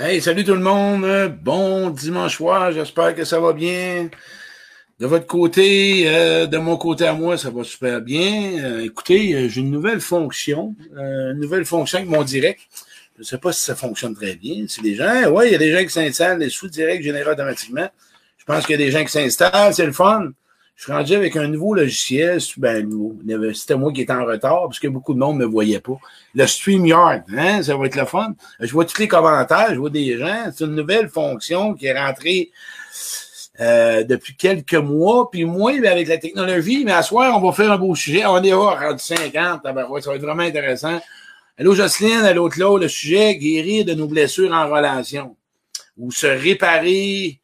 Hey, 0.00 0.22
salut 0.22 0.44
tout 0.44 0.54
le 0.54 0.60
monde. 0.60 1.04
Bon 1.42 1.90
dimanche 1.90 2.36
soir. 2.36 2.70
J'espère 2.70 3.16
que 3.16 3.24
ça 3.24 3.40
va 3.40 3.52
bien. 3.52 4.08
De 5.00 5.06
votre 5.06 5.26
côté, 5.26 6.04
euh, 6.06 6.46
de 6.46 6.56
mon 6.56 6.76
côté 6.76 7.04
à 7.04 7.14
moi, 7.14 7.36
ça 7.36 7.50
va 7.50 7.64
super 7.64 8.00
bien. 8.00 8.62
Euh, 8.62 8.84
écoutez, 8.84 9.34
euh, 9.34 9.48
j'ai 9.48 9.60
une 9.60 9.72
nouvelle 9.72 10.00
fonction, 10.00 10.76
une 10.96 11.40
nouvelle 11.40 11.64
fonction 11.64 11.98
avec 11.98 12.08
mon 12.08 12.22
direct. 12.22 12.60
Je 13.16 13.22
ne 13.22 13.24
sais 13.24 13.38
pas 13.38 13.52
si 13.52 13.64
ça 13.64 13.74
fonctionne 13.74 14.14
très 14.14 14.36
bien. 14.36 14.66
C'est 14.68 14.82
des 14.82 14.94
gens, 14.94 15.30
ouais, 15.30 15.48
il 15.48 15.52
y 15.52 15.56
a 15.56 15.58
des 15.58 15.72
gens 15.72 15.82
qui 15.82 15.90
s'installent, 15.90 16.38
les 16.38 16.48
sous-directs 16.48 17.02
générés 17.02 17.32
automatiquement. 17.32 17.88
Je 18.36 18.44
pense 18.44 18.66
qu'il 18.66 18.78
y 18.78 18.80
a 18.80 18.84
des 18.86 18.92
gens 18.92 19.04
qui 19.04 19.10
s'installent, 19.10 19.74
c'est 19.74 19.86
le 19.86 19.92
fun. 19.92 20.30
Je 20.78 20.84
suis 20.84 20.92
rendu 20.92 21.14
avec 21.16 21.34
un 21.34 21.48
nouveau 21.48 21.74
logiciel, 21.74 22.38
ben. 22.56 22.88
C'était 23.52 23.74
moi 23.74 23.92
qui 23.92 24.02
étais 24.02 24.12
en 24.12 24.24
retard 24.24 24.62
parce 24.62 24.78
que 24.78 24.86
beaucoup 24.86 25.12
de 25.12 25.18
monde 25.18 25.36
ne 25.36 25.44
me 25.44 25.50
voyait 25.50 25.80
pas. 25.80 25.98
Le 26.36 26.46
StreamYard, 26.46 27.22
hein, 27.36 27.64
ça 27.64 27.76
va 27.76 27.86
être 27.86 27.96
le 27.96 28.04
fun. 28.04 28.36
Je 28.60 28.70
vois 28.70 28.84
tous 28.84 29.00
les 29.00 29.08
commentaires, 29.08 29.70
je 29.70 29.78
vois 29.80 29.90
des 29.90 30.16
gens. 30.16 30.52
C'est 30.54 30.64
une 30.66 30.76
nouvelle 30.76 31.08
fonction 31.08 31.74
qui 31.74 31.86
est 31.86 31.98
rentrée 31.98 32.52
euh, 33.58 34.04
depuis 34.04 34.36
quelques 34.36 34.74
mois. 34.74 35.28
Puis 35.32 35.44
moi, 35.44 35.72
avec 35.84 36.06
la 36.06 36.18
technologie, 36.18 36.84
mais 36.84 36.92
à 36.92 37.02
soir, 37.02 37.36
on 37.36 37.44
va 37.44 37.52
faire 37.52 37.72
un 37.72 37.78
beau 37.78 37.96
sujet. 37.96 38.24
On 38.24 38.40
est 38.40 38.52
rendu 38.52 39.02
50, 39.02 39.62
ça 39.64 39.72
va 39.72 39.82
être 39.82 40.22
vraiment 40.22 40.44
intéressant. 40.44 41.00
Allô 41.58 41.74
Jocelyne, 41.74 42.20
allô 42.20 42.48
Claude, 42.48 42.82
le 42.82 42.88
sujet 42.88 43.34
guérir 43.34 43.84
de 43.84 43.94
nos 43.94 44.06
blessures 44.06 44.52
en 44.52 44.70
relation 44.70 45.34
ou 45.96 46.12
se 46.12 46.28
réparer 46.28 47.40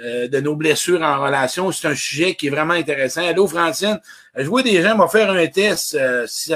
euh, 0.00 0.28
de 0.28 0.40
nos 0.40 0.56
blessures 0.56 1.02
en 1.02 1.22
relation. 1.22 1.70
C'est 1.72 1.88
un 1.88 1.94
sujet 1.94 2.34
qui 2.34 2.46
est 2.46 2.50
vraiment 2.50 2.74
intéressant. 2.74 3.26
Allô, 3.26 3.46
Francine, 3.46 4.00
je 4.34 4.44
vois 4.44 4.62
des 4.62 4.80
gens 4.82 4.96
vont 4.96 5.08
faire 5.08 5.30
un 5.30 5.46
test 5.46 5.94
euh, 5.94 6.26
si 6.26 6.52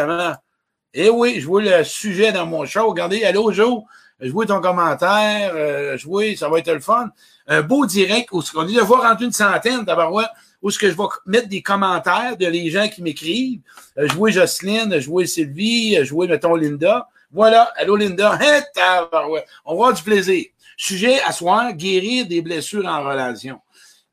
Eh 0.94 1.10
oui, 1.10 1.40
je 1.40 1.46
vois 1.46 1.62
le 1.62 1.84
sujet 1.84 2.32
dans 2.32 2.46
mon 2.46 2.64
show. 2.64 2.88
Regardez, 2.88 3.24
allô, 3.24 3.52
Joe, 3.52 3.82
je 4.20 4.30
vois 4.30 4.46
ton 4.46 4.60
commentaire. 4.60 5.52
Euh, 5.54 5.96
je 5.98 6.06
vois, 6.06 6.34
ça 6.36 6.48
va 6.48 6.58
être 6.58 6.72
le 6.72 6.80
fun. 6.80 7.10
Un 7.46 7.62
beau 7.62 7.86
direct 7.86 8.30
où 8.32 8.42
on 8.54 8.64
dit 8.64 8.74
de 8.74 8.80
voir 8.80 9.02
rentrer 9.02 9.26
une 9.26 9.32
centaine 9.32 9.84
d'abord 9.84 10.22
où 10.62 10.70
ce 10.70 10.78
que 10.78 10.88
je 10.88 10.96
vais 10.96 11.04
mettre 11.26 11.48
des 11.48 11.62
commentaires 11.62 12.36
de 12.36 12.46
les 12.46 12.70
gens 12.70 12.88
qui 12.88 13.02
m'écrivent. 13.02 13.60
Euh, 13.98 14.08
je 14.08 14.14
vois 14.14 14.30
Jocelyne, 14.30 14.98
je 14.98 15.08
vois 15.08 15.26
Sylvie, 15.26 15.98
je 16.02 16.10
vois, 16.12 16.26
mettons, 16.26 16.54
Linda. 16.54 17.08
Voilà. 17.30 17.70
Allô, 17.76 17.96
Linda. 17.96 18.38
on 19.14 19.34
va 19.34 19.42
avoir 19.66 19.92
du 19.92 20.02
plaisir. 20.02 20.46
Sujet 20.76 21.20
à 21.22 21.32
soir, 21.32 21.72
guérir 21.72 22.26
des 22.26 22.42
blessures 22.42 22.86
en 22.86 23.02
relation. 23.02 23.60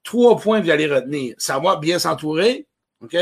Trois 0.04 0.38
points 0.38 0.60
que 0.60 0.66
vous 0.66 0.72
allez 0.72 0.88
retenir. 0.88 1.36
Savoir 1.38 1.80
bien 1.80 2.00
s'entourer, 2.00 2.68
OK? 3.02 3.16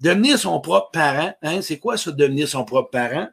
Devenir 0.00 0.38
son 0.38 0.60
propre 0.60 0.90
parent. 0.90 1.32
Hein? 1.42 1.62
C'est 1.62 1.78
quoi 1.78 1.96
ça, 1.96 2.10
devenir 2.10 2.48
son 2.48 2.64
propre 2.64 2.90
parent? 2.90 3.28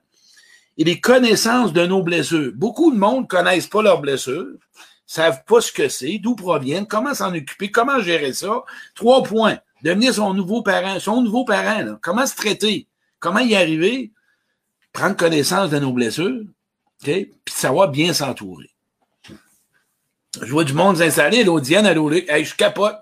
Et 0.78 0.84
les 0.84 1.02
connaissances 1.02 1.74
de 1.74 1.86
nos 1.86 2.04
blessures. 2.04 2.54
Beaucoup 2.56 2.92
de 2.92 2.98
monde 2.98 3.24
ne 3.24 3.28
connaissent 3.28 3.68
pas 3.68 3.82
leurs 3.82 4.00
blessures, 4.00 4.56
savent 5.06 5.44
pas 5.46 5.60
ce 5.60 5.72
que 5.72 5.90
c'est, 5.90 6.20
d'où 6.20 6.36
proviennent, 6.36 6.88
comment 6.88 7.14
s'en 7.14 7.36
occuper, 7.36 7.70
comment 7.70 8.00
gérer 8.00 8.32
ça. 8.32 8.64
Trois 8.96 9.24
points. 9.24 9.60
Devenir 9.84 10.14
son 10.14 10.34
nouveau 10.34 10.62
parent, 10.62 11.00
son 11.00 11.22
nouveau 11.22 11.44
parent, 11.44 11.84
là. 11.84 12.00
comment 12.02 12.26
se 12.26 12.36
traiter, 12.36 12.88
comment 13.20 13.40
y 13.40 13.56
arriver, 13.56 14.12
prendre 14.94 15.16
connaissance 15.16 15.70
de 15.70 15.80
nos 15.80 15.94
blessures, 15.94 16.44
OK? 17.02 17.06
Puis 17.06 17.56
savoir 17.56 17.90
bien 17.90 18.14
s'entourer. 18.14 18.70
Je 20.42 20.52
vois 20.52 20.64
du 20.64 20.74
monde 20.74 20.98
s'installer. 20.98 21.42
Allô, 21.42 21.60
Diane, 21.60 21.88
allô, 21.88 22.08
Luc. 22.08 22.30
Hey, 22.30 22.46
je 22.46 22.56
capote. 22.56 22.98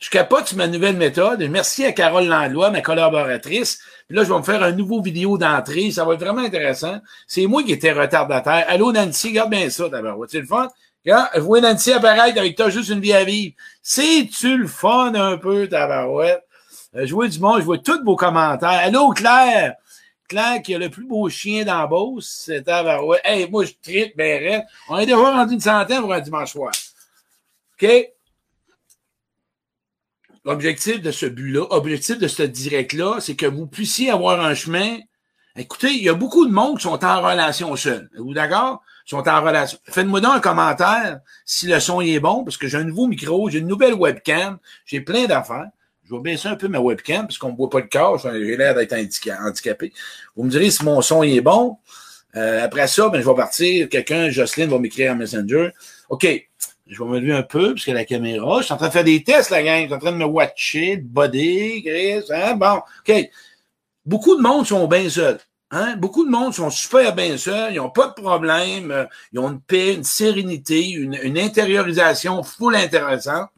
Je 0.00 0.10
capote 0.10 0.48
sur 0.48 0.56
ma 0.56 0.66
nouvelle 0.66 0.96
méthode. 0.96 1.40
Merci 1.48 1.84
à 1.84 1.92
Carole 1.92 2.26
Landlois, 2.26 2.70
ma 2.70 2.80
collaboratrice. 2.80 3.78
Puis 4.08 4.16
là, 4.16 4.24
je 4.24 4.32
vais 4.32 4.38
me 4.38 4.42
faire 4.42 4.62
un 4.62 4.72
nouveau 4.72 5.00
vidéo 5.00 5.38
d'entrée. 5.38 5.92
Ça 5.92 6.04
va 6.04 6.14
être 6.14 6.20
vraiment 6.20 6.42
intéressant. 6.42 6.98
C'est 7.28 7.46
moi 7.46 7.62
qui 7.62 7.72
étais 7.72 7.92
retardataire. 7.92 8.64
Allô, 8.66 8.92
Nancy, 8.92 9.28
regarde 9.28 9.50
bien 9.50 9.70
ça, 9.70 9.88
d'abord. 9.88 10.18
C'est 10.28 10.40
le 10.40 10.46
fun? 10.46 10.68
Regarde, 11.04 11.28
je 11.36 11.40
vois 11.40 11.60
Nancy 11.60 11.92
apparaître 11.92 12.38
avec 12.38 12.56
toi 12.56 12.70
juste 12.70 12.88
une 12.88 13.00
vie 13.00 13.12
à 13.12 13.22
vivre. 13.22 13.54
C'est-tu 13.80 14.56
le 14.56 14.66
fun 14.66 15.14
un 15.14 15.36
peu, 15.36 15.68
tabarouette? 15.68 16.42
Euh, 16.96 17.06
je 17.06 17.14
vois 17.14 17.28
du 17.28 17.38
monde, 17.38 17.60
je 17.60 17.64
vois 17.64 17.78
tous 17.78 18.02
vos 18.04 18.16
commentaires. 18.16 18.80
Allô, 18.82 19.10
Claire! 19.10 19.74
Claire 20.28 20.62
qui 20.62 20.74
a 20.74 20.78
le 20.78 20.88
plus 20.88 21.06
beau 21.06 21.28
chien 21.28 21.64
dans 21.64 21.86
Beauce, 21.86 22.44
c'est 22.46 22.66
ouais. 22.68 23.20
Hey, 23.24 23.48
moi, 23.50 23.64
je 23.64 23.72
tripe, 23.82 24.16
ben 24.16 24.42
reste. 24.42 24.66
On 24.88 24.98
est 24.98 25.06
déjà 25.06 25.16
rendu 25.16 25.54
une 25.54 25.60
centaine 25.60 26.00
pour 26.00 26.12
un 26.12 26.20
dimanche 26.20 26.52
soir. 26.52 26.72
OK? 27.74 27.88
L'objectif 30.44 31.00
de 31.00 31.10
ce 31.10 31.26
but-là, 31.26 31.66
objectif 31.70 32.18
de 32.18 32.28
ce 32.28 32.42
direct-là, 32.42 33.20
c'est 33.20 33.34
que 33.34 33.46
vous 33.46 33.66
puissiez 33.66 34.10
avoir 34.10 34.44
un 34.44 34.54
chemin. 34.54 34.98
Écoutez, 35.56 35.92
il 35.92 36.02
y 36.02 36.08
a 36.08 36.14
beaucoup 36.14 36.46
de 36.46 36.52
monde 36.52 36.78
qui 36.78 36.82
sont 36.82 37.02
en 37.04 37.22
relation 37.22 37.74
seul. 37.76 38.10
Vous 38.18 38.34
d'accord? 38.34 38.82
Sont 39.06 39.26
en 39.28 39.42
relation. 39.42 39.78
Faites-moi 39.84 40.20
donc 40.20 40.36
un 40.36 40.40
commentaire 40.40 41.20
si 41.44 41.66
le 41.66 41.78
son 41.80 42.00
est 42.00 42.18
bon, 42.20 42.44
parce 42.44 42.56
que 42.56 42.66
j'ai 42.66 42.78
un 42.78 42.84
nouveau 42.84 43.06
micro, 43.06 43.48
j'ai 43.50 43.58
une 43.58 43.66
nouvelle 43.66 43.94
webcam, 43.94 44.58
j'ai 44.86 45.00
plein 45.00 45.26
d'affaires. 45.26 45.68
Je 46.04 46.14
vais 46.14 46.20
baisser 46.20 46.48
un 46.48 46.56
peu 46.56 46.68
ma 46.68 46.80
webcam 46.80 47.26
parce 47.26 47.38
qu'on 47.38 47.52
ne 47.52 47.56
voit 47.56 47.70
pas 47.70 47.80
le 47.80 47.88
corps. 47.90 48.18
J'ai 48.18 48.56
l'air 48.56 48.74
d'être 48.74 48.92
handicapé. 48.92 49.92
Vous 50.36 50.44
me 50.44 50.50
direz 50.50 50.70
si 50.70 50.84
mon 50.84 51.00
son 51.00 51.22
est 51.22 51.40
bon. 51.40 51.78
Euh, 52.36 52.64
après 52.64 52.86
ça, 52.88 53.08
ben, 53.08 53.20
je 53.22 53.28
vais 53.28 53.34
partir. 53.34 53.88
Quelqu'un, 53.88 54.28
Jocelyne, 54.28 54.68
va 54.68 54.78
m'écrire 54.78 55.12
en 55.12 55.16
Messenger. 55.16 55.70
OK. 56.08 56.26
Je 56.86 57.02
vais 57.02 57.08
me 57.08 57.18
lever 57.18 57.32
un 57.32 57.42
peu 57.42 57.74
parce 57.74 57.86
que 57.86 57.92
la 57.92 58.04
caméra. 58.04 58.58
Je 58.60 58.64
suis 58.64 58.74
en 58.74 58.76
train 58.76 58.88
de 58.88 58.92
faire 58.92 59.04
des 59.04 59.22
tests, 59.24 59.50
la 59.50 59.62
gang. 59.62 59.80
Je 59.82 59.86
suis 59.86 59.94
en 59.94 59.98
train 59.98 60.12
de 60.12 60.18
me 60.18 60.26
watcher, 60.26 60.98
de 60.98 61.06
body, 61.06 61.82
Chris. 61.82 62.24
Hein? 62.30 62.56
Bon, 62.56 62.82
OK. 63.06 63.30
Beaucoup 64.04 64.36
de 64.36 64.42
monde 64.42 64.66
sont 64.66 64.86
bien 64.86 65.08
seuls. 65.08 65.38
Hein? 65.70 65.96
Beaucoup 65.96 66.26
de 66.26 66.30
monde 66.30 66.52
sont 66.52 66.68
super 66.68 67.14
bien 67.14 67.38
seuls, 67.38 67.72
ils 67.72 67.76
n'ont 67.78 67.90
pas 67.90 68.08
de 68.08 68.12
problème, 68.12 69.08
ils 69.32 69.38
ont 69.40 69.50
une 69.50 69.60
paix, 69.60 69.94
une 69.94 70.04
sérénité, 70.04 70.90
une, 70.90 71.18
une 71.22 71.38
intériorisation 71.38 72.42
full 72.42 72.76
intéressante. 72.76 73.48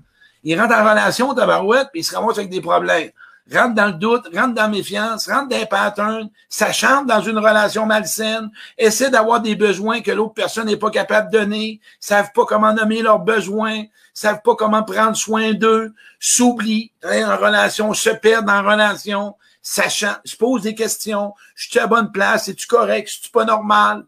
Il 0.48 0.60
rentre 0.60 0.76
en 0.76 0.88
relation, 0.88 1.34
tabarouette, 1.34 1.88
puis 1.90 2.02
il 2.02 2.04
se 2.04 2.14
ramasse 2.14 2.38
avec 2.38 2.50
des 2.50 2.60
problèmes. 2.60 3.10
Rentre 3.52 3.74
dans 3.74 3.86
le 3.86 3.94
doute, 3.94 4.28
rentre 4.32 4.54
dans 4.54 4.62
la 4.62 4.68
méfiance, 4.68 5.28
rentre 5.28 5.48
dans 5.48 5.56
les 5.56 5.66
patterns, 5.66 6.30
s'achante 6.48 7.08
dans 7.08 7.20
une 7.20 7.38
relation 7.38 7.84
malsaine, 7.84 8.52
essaie 8.78 9.10
d'avoir 9.10 9.40
des 9.40 9.56
besoins 9.56 10.02
que 10.02 10.12
l'autre 10.12 10.34
personne 10.34 10.66
n'est 10.66 10.76
pas 10.76 10.90
capable 10.90 11.32
de 11.32 11.38
donner, 11.38 11.80
savent 11.98 12.30
pas 12.32 12.44
comment 12.44 12.72
nommer 12.72 13.02
leurs 13.02 13.18
besoins, 13.18 13.86
savent 14.14 14.40
pas 14.44 14.54
comment 14.54 14.84
prendre 14.84 15.16
soin 15.16 15.52
d'eux, 15.52 15.92
s'oublient 16.20 16.92
hein, 17.02 17.28
en 17.28 17.36
relation, 17.36 17.92
se 17.92 18.10
perdent 18.10 18.48
en 18.48 18.62
relation, 18.62 19.34
s'achantent, 19.62 20.20
se 20.24 20.36
posent 20.36 20.62
des 20.62 20.76
questions, 20.76 21.34
je 21.56 21.70
suis 21.70 21.80
à 21.80 21.88
bonne 21.88 22.12
place, 22.12 22.46
es-tu 22.46 22.68
correct, 22.68 23.08
es-tu 23.08 23.30
pas 23.30 23.44
normal? 23.44 24.04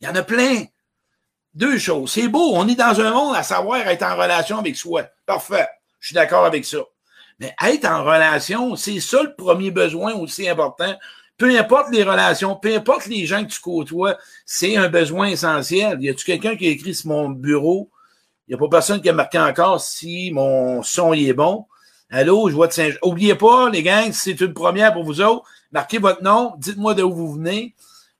Il 0.00 0.06
y 0.06 0.10
en 0.10 0.14
a 0.14 0.22
plein. 0.22 0.66
Deux 1.56 1.78
choses. 1.78 2.12
C'est 2.12 2.28
beau, 2.28 2.52
on 2.54 2.68
est 2.68 2.74
dans 2.74 3.00
un 3.00 3.10
monde 3.12 3.34
à 3.34 3.42
savoir 3.42 3.78
être 3.88 4.02
en 4.02 4.14
relation 4.14 4.58
avec 4.58 4.76
soi. 4.76 5.04
Parfait. 5.24 5.66
Je 6.00 6.08
suis 6.08 6.14
d'accord 6.14 6.44
avec 6.44 6.66
ça. 6.66 6.80
Mais 7.40 7.54
être 7.64 7.86
en 7.86 8.04
relation, 8.04 8.76
c'est 8.76 9.00
ça 9.00 9.22
le 9.22 9.34
premier 9.34 9.70
besoin 9.70 10.12
aussi 10.12 10.46
important. 10.46 10.94
Peu 11.38 11.58
importe 11.58 11.88
les 11.92 12.02
relations, 12.02 12.56
peu 12.56 12.76
importe 12.76 13.06
les 13.06 13.24
gens 13.24 13.42
que 13.42 13.50
tu 13.50 13.58
côtoies, 13.58 14.18
c'est 14.44 14.76
un 14.76 14.90
besoin 14.90 15.28
essentiel. 15.28 15.96
Y 16.02 16.10
a-tu 16.10 16.26
quelqu'un 16.26 16.56
qui 16.56 16.66
a 16.66 16.70
écrit 16.70 16.94
sur 16.94 17.08
mon 17.08 17.30
bureau? 17.30 17.88
Il 18.46 18.50
n'y 18.50 18.54
a 18.56 18.58
pas 18.58 18.68
personne 18.68 19.00
qui 19.00 19.08
a 19.08 19.14
marqué 19.14 19.38
encore 19.38 19.80
si 19.80 20.30
mon 20.32 20.82
son 20.82 21.14
est 21.14 21.32
bon. 21.32 21.64
Allô, 22.10 22.50
je 22.50 22.54
vois 22.54 22.66
de 22.66 22.74
Saint 22.74 22.90
Oubliez 23.02 23.34
pas, 23.34 23.70
les 23.70 23.82
gars, 23.82 24.04
si 24.12 24.12
c'est 24.12 24.40
une 24.42 24.52
première 24.52 24.92
pour 24.92 25.04
vous 25.04 25.22
autres, 25.22 25.48
marquez 25.72 25.96
votre 25.96 26.22
nom, 26.22 26.52
dites-moi 26.58 26.92
d'où 26.92 27.10
vous 27.10 27.32
venez. 27.32 27.74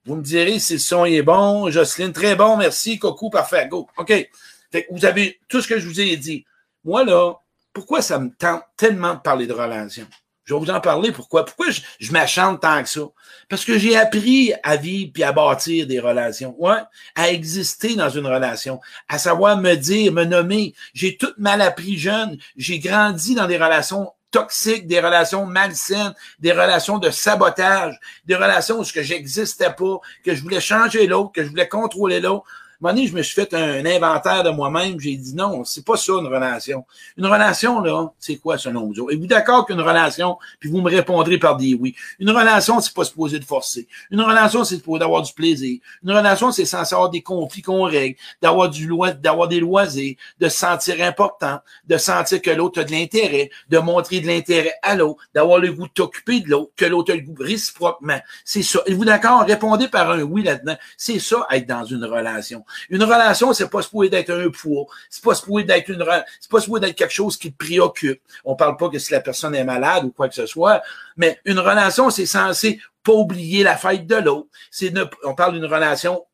Vous 0.07 0.15
me 0.15 0.23
direz 0.23 0.61
si 0.61 0.75
le 0.75 0.79
son 0.79 1.05
est 1.05 1.23
bon. 1.23 1.69
Jocelyne, 1.69 2.13
très 2.13 2.37
bon, 2.37 2.57
merci. 2.57 2.99
Coco, 2.99 3.29
parfait, 3.29 3.67
go. 3.69 3.89
OK. 3.97 4.31
Fait 4.71 4.87
vous 4.91 5.05
avez 5.05 5.41
tout 5.49 5.61
ce 5.61 5.69
que 5.69 5.79
je 5.79 5.87
vous 5.87 6.01
ai 6.01 6.17
dit. 6.17 6.45
Moi, 6.85 7.05
là, 7.05 7.35
pourquoi 7.73 8.01
ça 8.03 8.19
me 8.19 8.31
tente 8.31 8.63
tellement 8.77 9.15
de 9.15 9.21
parler 9.21 9.47
de 9.47 9.53
relations? 9.53 10.07
Je 10.45 10.55
vais 10.55 10.61
vous 10.61 10.71
en 10.71 10.81
parler. 10.81 11.11
Pourquoi? 11.11 11.45
Pourquoi 11.45 11.71
je, 11.71 11.81
je 11.99 12.13
m'achante 12.13 12.63
tant 12.63 12.81
que 12.81 12.89
ça? 12.89 13.01
Parce 13.49 13.65
que 13.65 13.79
j'ai 13.79 13.97
appris 13.97 14.53
à 14.63 14.77
vivre 14.77 15.11
puis 15.13 15.25
à 15.25 15.33
bâtir 15.33 15.89
des 15.89 15.99
relations. 15.99 16.55
Ouais, 16.59 16.79
à 17.17 17.31
exister 17.31 17.97
dans 17.97 18.09
une 18.09 18.27
relation, 18.27 18.81
à 19.09 19.19
savoir 19.19 19.61
me 19.61 19.75
dire, 19.75 20.13
me 20.13 20.25
nommer. 20.25 20.73
J'ai 20.95 21.17
tout 21.17 21.33
mal 21.37 21.61
appris 21.61 21.99
jeune. 21.99 22.39
J'ai 22.57 22.79
grandi 22.79 23.35
dans 23.35 23.49
des 23.49 23.57
relations 23.57 24.13
toxiques, 24.37 24.87
des 24.87 25.01
relations 25.01 25.47
malsaines, 25.47 26.15
des 26.41 26.53
relations 26.53 26.99
de 26.99 27.09
sabotage, 27.09 27.99
des 28.27 28.37
relations 28.37 28.81
où 28.81 28.85
je 28.85 29.01
n'existais 29.01 29.73
pas, 29.73 29.99
que 30.23 30.35
je 30.35 30.43
voulais 30.43 30.61
changer 30.61 31.07
l'autre, 31.07 31.33
que 31.33 31.43
je 31.43 31.49
voulais 31.49 31.69
contrôler 31.69 32.21
l'autre 32.21 32.45
un 32.81 32.89
moment 32.89 32.95
donné, 32.95 33.09
je 33.09 33.15
me 33.15 33.23
suis 33.23 33.35
fait 33.35 33.55
un, 33.55 33.85
inventaire 33.87 34.45
de 34.45 34.51
moi-même. 34.51 35.01
J'ai 35.01 35.17
dit 35.17 35.35
non, 35.35 35.65
c'est 35.65 35.85
pas 35.85 35.97
ça 35.97 36.13
une 36.13 36.27
relation. 36.27 36.85
Une 37.17 37.27
relation, 37.27 37.81
là, 37.81 38.13
c'est 38.19 38.37
quoi 38.37 38.59
selon 38.59 38.93
vous? 38.93 39.11
Êtes-vous 39.11 39.27
d'accord 39.27 39.65
qu'une 39.65 39.81
relation, 39.81 40.37
puis 40.61 40.71
vous 40.71 40.83
me 40.83 40.91
répondrez 40.91 41.39
par 41.39 41.57
des 41.57 41.75
oui? 41.75 41.95
Une 42.19 42.31
relation, 42.31 42.81
c'est 42.81 42.93
pas 42.93 43.05
supposé 43.05 43.39
de 43.39 43.45
forcer. 43.45 43.89
Une 44.11 44.21
relation, 44.21 44.65
c'est 44.65 44.83
pour 44.83 44.99
d'avoir 44.99 45.23
du 45.23 45.33
plaisir. 45.33 45.79
Une 46.05 46.13
relation, 46.13 46.53
c'est 46.53 46.67
censé 46.67 46.95
avoir 46.95 47.09
des 47.09 47.23
conflits 47.23 47.63
qu'on 47.63 47.85
règle, 47.85 48.17
d'avoir 48.43 48.69
du 48.69 48.87
loi, 48.87 49.13
d'avoir 49.13 49.49
des 49.49 49.61
loisirs, 49.61 50.17
de 50.39 50.49
se 50.49 50.59
sentir 50.59 51.03
important, 51.03 51.61
de 51.87 51.97
sentir 51.97 52.43
que 52.43 52.51
l'autre 52.51 52.81
a 52.83 52.85
de 52.85 52.93
l'intérêt, 52.93 53.51
de 53.71 53.79
montrer 53.79 54.21
de 54.21 54.27
l'intérêt 54.27 54.75
à 54.83 54.97
l'autre, 54.97 55.23
d'avoir 55.35 55.59
le 55.59 55.73
goût 55.73 55.87
de 55.87 55.93
t'occuper 55.93 56.41
de 56.41 56.51
l'autre, 56.51 56.73
que 56.77 56.85
l'autre 56.85 57.13
a 57.13 57.17
le 57.17 57.23
goût 57.23 57.37
réciproquement. 57.39 58.21
C'est 58.45 58.63
ça. 58.63 58.81
Êtes-vous 58.87 59.05
d'accord? 59.05 59.45
Répondez 59.47 59.89
par 59.89 60.11
un 60.11 60.23
oui 60.23 60.43
là-dedans. 60.43 60.77
C'est 60.99 61.19
ça, 61.19 61.47
être 61.51 61.67
dans 61.67 61.85
une 61.85 62.05
relation. 62.05 62.65
Une 62.91 63.03
relation, 63.03 63.53
c'est 63.53 63.69
pas 63.69 63.83
supposé 63.83 64.09
d'être 64.09 64.31
un 64.31 64.51
poids. 64.51 64.87
C'est 65.11 65.23
pas 65.23 65.35
supposé 65.35 65.65
d'être 65.65 65.89
une, 65.89 66.05
c'est 66.41 66.51
pas 66.51 66.61
supposé 66.61 66.81
d'être 66.81 66.97
quelque 66.97 67.13
chose 67.13 67.37
qui 67.37 67.53
te 67.53 67.65
préoccupe. 67.65 68.21
On 68.45 68.57
parle 68.57 68.77
pas 68.77 68.89
que 68.89 68.99
si 68.99 69.13
la 69.13 69.21
personne 69.21 69.55
est 69.55 69.65
malade 69.65 70.05
ou 70.05 70.11
quoi 70.11 70.29
que 70.29 70.35
ce 70.35 70.47
soit, 70.47 70.83
mais 71.17 71.39
une 71.45 71.59
relation, 71.59 72.11
c'est 72.11 72.27
censé 72.27 72.81
pas 73.03 73.13
oublier 73.13 73.63
la 73.63 73.77
fête 73.77 74.07
de 74.07 74.17
l'autre. 74.17 74.49
C'est 74.71 74.93
on 75.25 75.35
parle 75.35 75.55
d'une 75.55 75.67
relation 75.67 76.25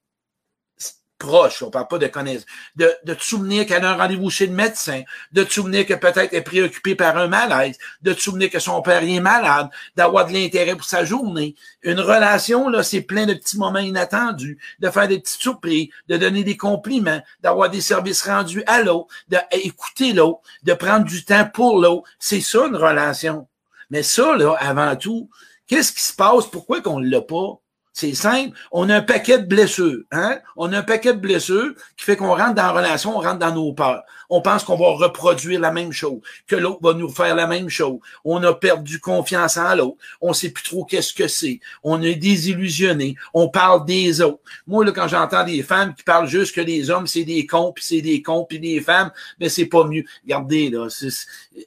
proche, 1.22 1.62
on 1.62 1.70
parle 1.70 1.86
pas 1.86 1.98
de 1.98 2.08
connaissance, 2.08 2.46
de, 2.74 2.92
te 3.04 3.22
souvenir 3.22 3.64
qu'elle 3.64 3.84
a 3.84 3.92
un 3.92 3.96
rendez-vous 3.96 4.28
chez 4.28 4.46
le 4.46 4.52
médecin, 4.52 5.02
de 5.30 5.44
te 5.44 5.52
souvenir 5.52 5.86
que 5.86 5.94
peut-être 5.94 6.34
est 6.34 6.42
préoccupée 6.42 6.96
par 6.96 7.16
un 7.16 7.28
malaise, 7.28 7.78
de 8.02 8.12
te 8.12 8.20
souvenir 8.20 8.50
que 8.50 8.58
son 8.58 8.82
père 8.82 9.04
est 9.04 9.20
malade, 9.20 9.68
d'avoir 9.94 10.26
de 10.26 10.32
l'intérêt 10.32 10.74
pour 10.74 10.84
sa 10.84 11.04
journée. 11.04 11.54
Une 11.82 12.00
relation, 12.00 12.68
là, 12.68 12.82
c'est 12.82 13.02
plein 13.02 13.26
de 13.26 13.34
petits 13.34 13.56
moments 13.56 13.78
inattendus, 13.78 14.58
de 14.80 14.90
faire 14.90 15.06
des 15.06 15.20
petites 15.20 15.40
surprises, 15.40 15.88
de 16.08 16.16
donner 16.16 16.42
des 16.42 16.56
compliments, 16.56 17.22
d'avoir 17.40 17.70
des 17.70 17.80
services 17.80 18.22
rendus 18.22 18.64
à 18.66 18.82
l'autre, 18.82 19.14
d'écouter 19.28 20.12
l'autre, 20.12 20.40
de 20.64 20.74
prendre 20.74 21.04
du 21.04 21.24
temps 21.24 21.48
pour 21.48 21.80
l'autre. 21.80 22.08
C'est 22.18 22.40
ça, 22.40 22.66
une 22.66 22.76
relation. 22.76 23.46
Mais 23.90 24.02
ça, 24.02 24.36
là, 24.36 24.56
avant 24.58 24.96
tout, 24.96 25.30
qu'est-ce 25.68 25.92
qui 25.92 26.02
se 26.02 26.14
passe? 26.14 26.46
Pourquoi 26.46 26.80
qu'on 26.80 26.98
l'a 26.98 27.20
pas? 27.20 27.61
C'est 27.92 28.14
simple. 28.14 28.56
On 28.70 28.88
a 28.88 28.96
un 28.96 29.02
paquet 29.02 29.38
de 29.38 29.46
blessures. 29.46 30.00
Hein? 30.12 30.38
On 30.56 30.72
a 30.72 30.78
un 30.78 30.82
paquet 30.82 31.12
de 31.12 31.18
blessures 31.18 31.74
qui 31.96 32.04
fait 32.04 32.16
qu'on 32.16 32.34
rentre 32.34 32.54
dans 32.54 32.62
la 32.62 32.72
relation, 32.72 33.16
on 33.16 33.20
rentre 33.20 33.38
dans 33.38 33.54
nos 33.54 33.72
peurs. 33.74 34.02
On 34.34 34.40
pense 34.40 34.64
qu'on 34.64 34.76
va 34.76 34.92
reproduire 34.92 35.60
la 35.60 35.70
même 35.70 35.92
chose, 35.92 36.20
que 36.46 36.56
l'autre 36.56 36.80
va 36.82 36.94
nous 36.94 37.10
faire 37.10 37.34
la 37.34 37.46
même 37.46 37.68
chose. 37.68 37.98
On 38.24 38.42
a 38.44 38.54
perdu 38.54 38.98
confiance 38.98 39.58
en 39.58 39.74
l'autre. 39.74 39.98
On 40.22 40.32
sait 40.32 40.48
plus 40.48 40.64
trop 40.64 40.86
qu'est-ce 40.86 41.12
que 41.12 41.28
c'est. 41.28 41.60
On 41.84 42.00
est 42.00 42.14
désillusionné. 42.14 43.16
On 43.34 43.50
parle 43.50 43.84
des 43.84 44.22
autres. 44.22 44.40
Moi, 44.66 44.86
là, 44.86 44.92
quand 44.92 45.06
j'entends 45.06 45.44
des 45.44 45.62
femmes 45.62 45.94
qui 45.94 46.02
parlent 46.02 46.28
juste 46.28 46.54
que 46.54 46.62
les 46.62 46.88
hommes, 46.88 47.06
c'est 47.06 47.24
des 47.24 47.44
cons, 47.44 47.72
puis 47.74 47.84
c'est 47.84 48.00
des 48.00 48.22
cons, 48.22 48.46
puis 48.48 48.58
des 48.58 48.80
femmes, 48.80 49.10
mais 49.38 49.46
ben, 49.46 49.50
c'est 49.50 49.66
pas 49.66 49.84
mieux. 49.84 50.04
Regardez, 50.24 50.70
là, 50.70 50.88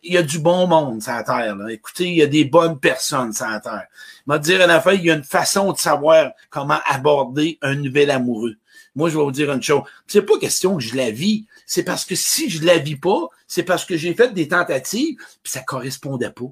il 0.02 0.14
y 0.14 0.18
a 0.18 0.24
du 0.24 0.40
bon 0.40 0.66
monde 0.66 1.04
sur 1.04 1.12
la 1.12 1.22
Terre. 1.22 1.56
Là. 1.56 1.72
Écoutez, 1.72 2.08
il 2.08 2.16
y 2.16 2.24
a 2.24 2.28
des 2.28 2.46
bonnes 2.46 2.80
personnes 2.80 3.32
sur 3.32 3.46
la 3.46 3.60
Terre 3.60 3.88
m'a 4.26 4.40
dire 4.40 4.62
à 4.62 4.68
la 4.68 4.82
fin, 4.82 4.94
il 4.94 5.06
y 5.06 5.12
a 5.12 5.16
une 5.16 5.24
façon 5.24 5.72
de 5.72 5.78
savoir 5.78 6.32
comment 6.50 6.80
aborder 6.86 7.58
un 7.62 7.76
nouvel 7.76 8.10
amoureux. 8.10 8.56
Moi, 8.96 9.10
je 9.10 9.18
vais 9.18 9.24
vous 9.24 9.32
dire 9.32 9.52
une 9.52 9.62
chose. 9.62 9.84
C'est 10.08 10.22
pas 10.22 10.40
question 10.40 10.78
que 10.78 10.84
je 10.84 10.96
la 10.96 11.12
vis. 11.12 11.46
C'est 11.66 11.84
parce 11.84 12.06
que 12.06 12.16
si 12.16 12.50
je 12.50 12.64
la 12.64 12.78
vis 12.78 12.98
pas, 12.98 13.28
c'est 13.48 13.64
parce 13.64 13.86
que 13.86 13.98
j'ai 13.98 14.14
fait 14.14 14.34
des 14.34 14.48
tentatives, 14.48 15.18
puis 15.42 15.52
ça 15.52 15.62
correspondait 15.62 16.32
pas. 16.32 16.52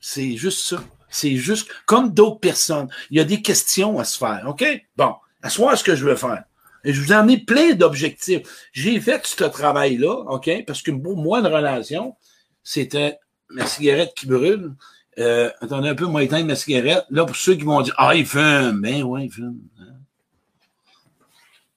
C'est 0.00 0.36
juste 0.36 0.66
ça. 0.66 0.82
C'est 1.08 1.36
juste 1.36 1.68
comme 1.86 2.12
d'autres 2.14 2.38
personnes. 2.38 2.88
Il 3.10 3.18
y 3.18 3.20
a 3.20 3.24
des 3.24 3.42
questions 3.42 3.98
à 3.98 4.04
se 4.04 4.16
faire. 4.16 4.44
OK? 4.46 4.64
Bon. 4.96 5.14
À 5.42 5.50
soi, 5.50 5.74
ce 5.76 5.82
que 5.82 5.96
je 5.96 6.04
veux 6.04 6.16
faire. 6.16 6.44
Et 6.84 6.92
je 6.92 7.00
vous 7.00 7.12
ai 7.12 7.38
plein 7.38 7.74
d'objectifs. 7.74 8.68
J'ai 8.72 9.00
fait 9.00 9.26
ce 9.26 9.44
travail-là, 9.44 10.24
OK? 10.28 10.64
Parce 10.66 10.82
que 10.82 10.90
pour 10.90 11.16
moi, 11.16 11.40
une 11.40 11.46
relation, 11.46 12.14
c'était 12.62 13.18
ma 13.48 13.66
cigarette 13.66 14.12
qui 14.14 14.26
brûle, 14.26 14.74
euh, 15.18 15.50
attendez 15.60 15.88
un 15.88 15.94
peu, 15.94 16.06
moi, 16.06 16.22
éteindre 16.22 16.46
ma 16.46 16.54
cigarette. 16.54 17.04
Là, 17.10 17.24
pour 17.24 17.36
ceux 17.36 17.54
qui 17.54 17.64
vont 17.64 17.80
dire, 17.82 17.94
ah, 17.98 18.14
il 18.14 18.26
fume. 18.26 18.80
Ben 18.80 19.02
ouais, 19.02 19.26
il 19.26 19.32
fume. 19.32 19.60
Hein? 19.78 19.96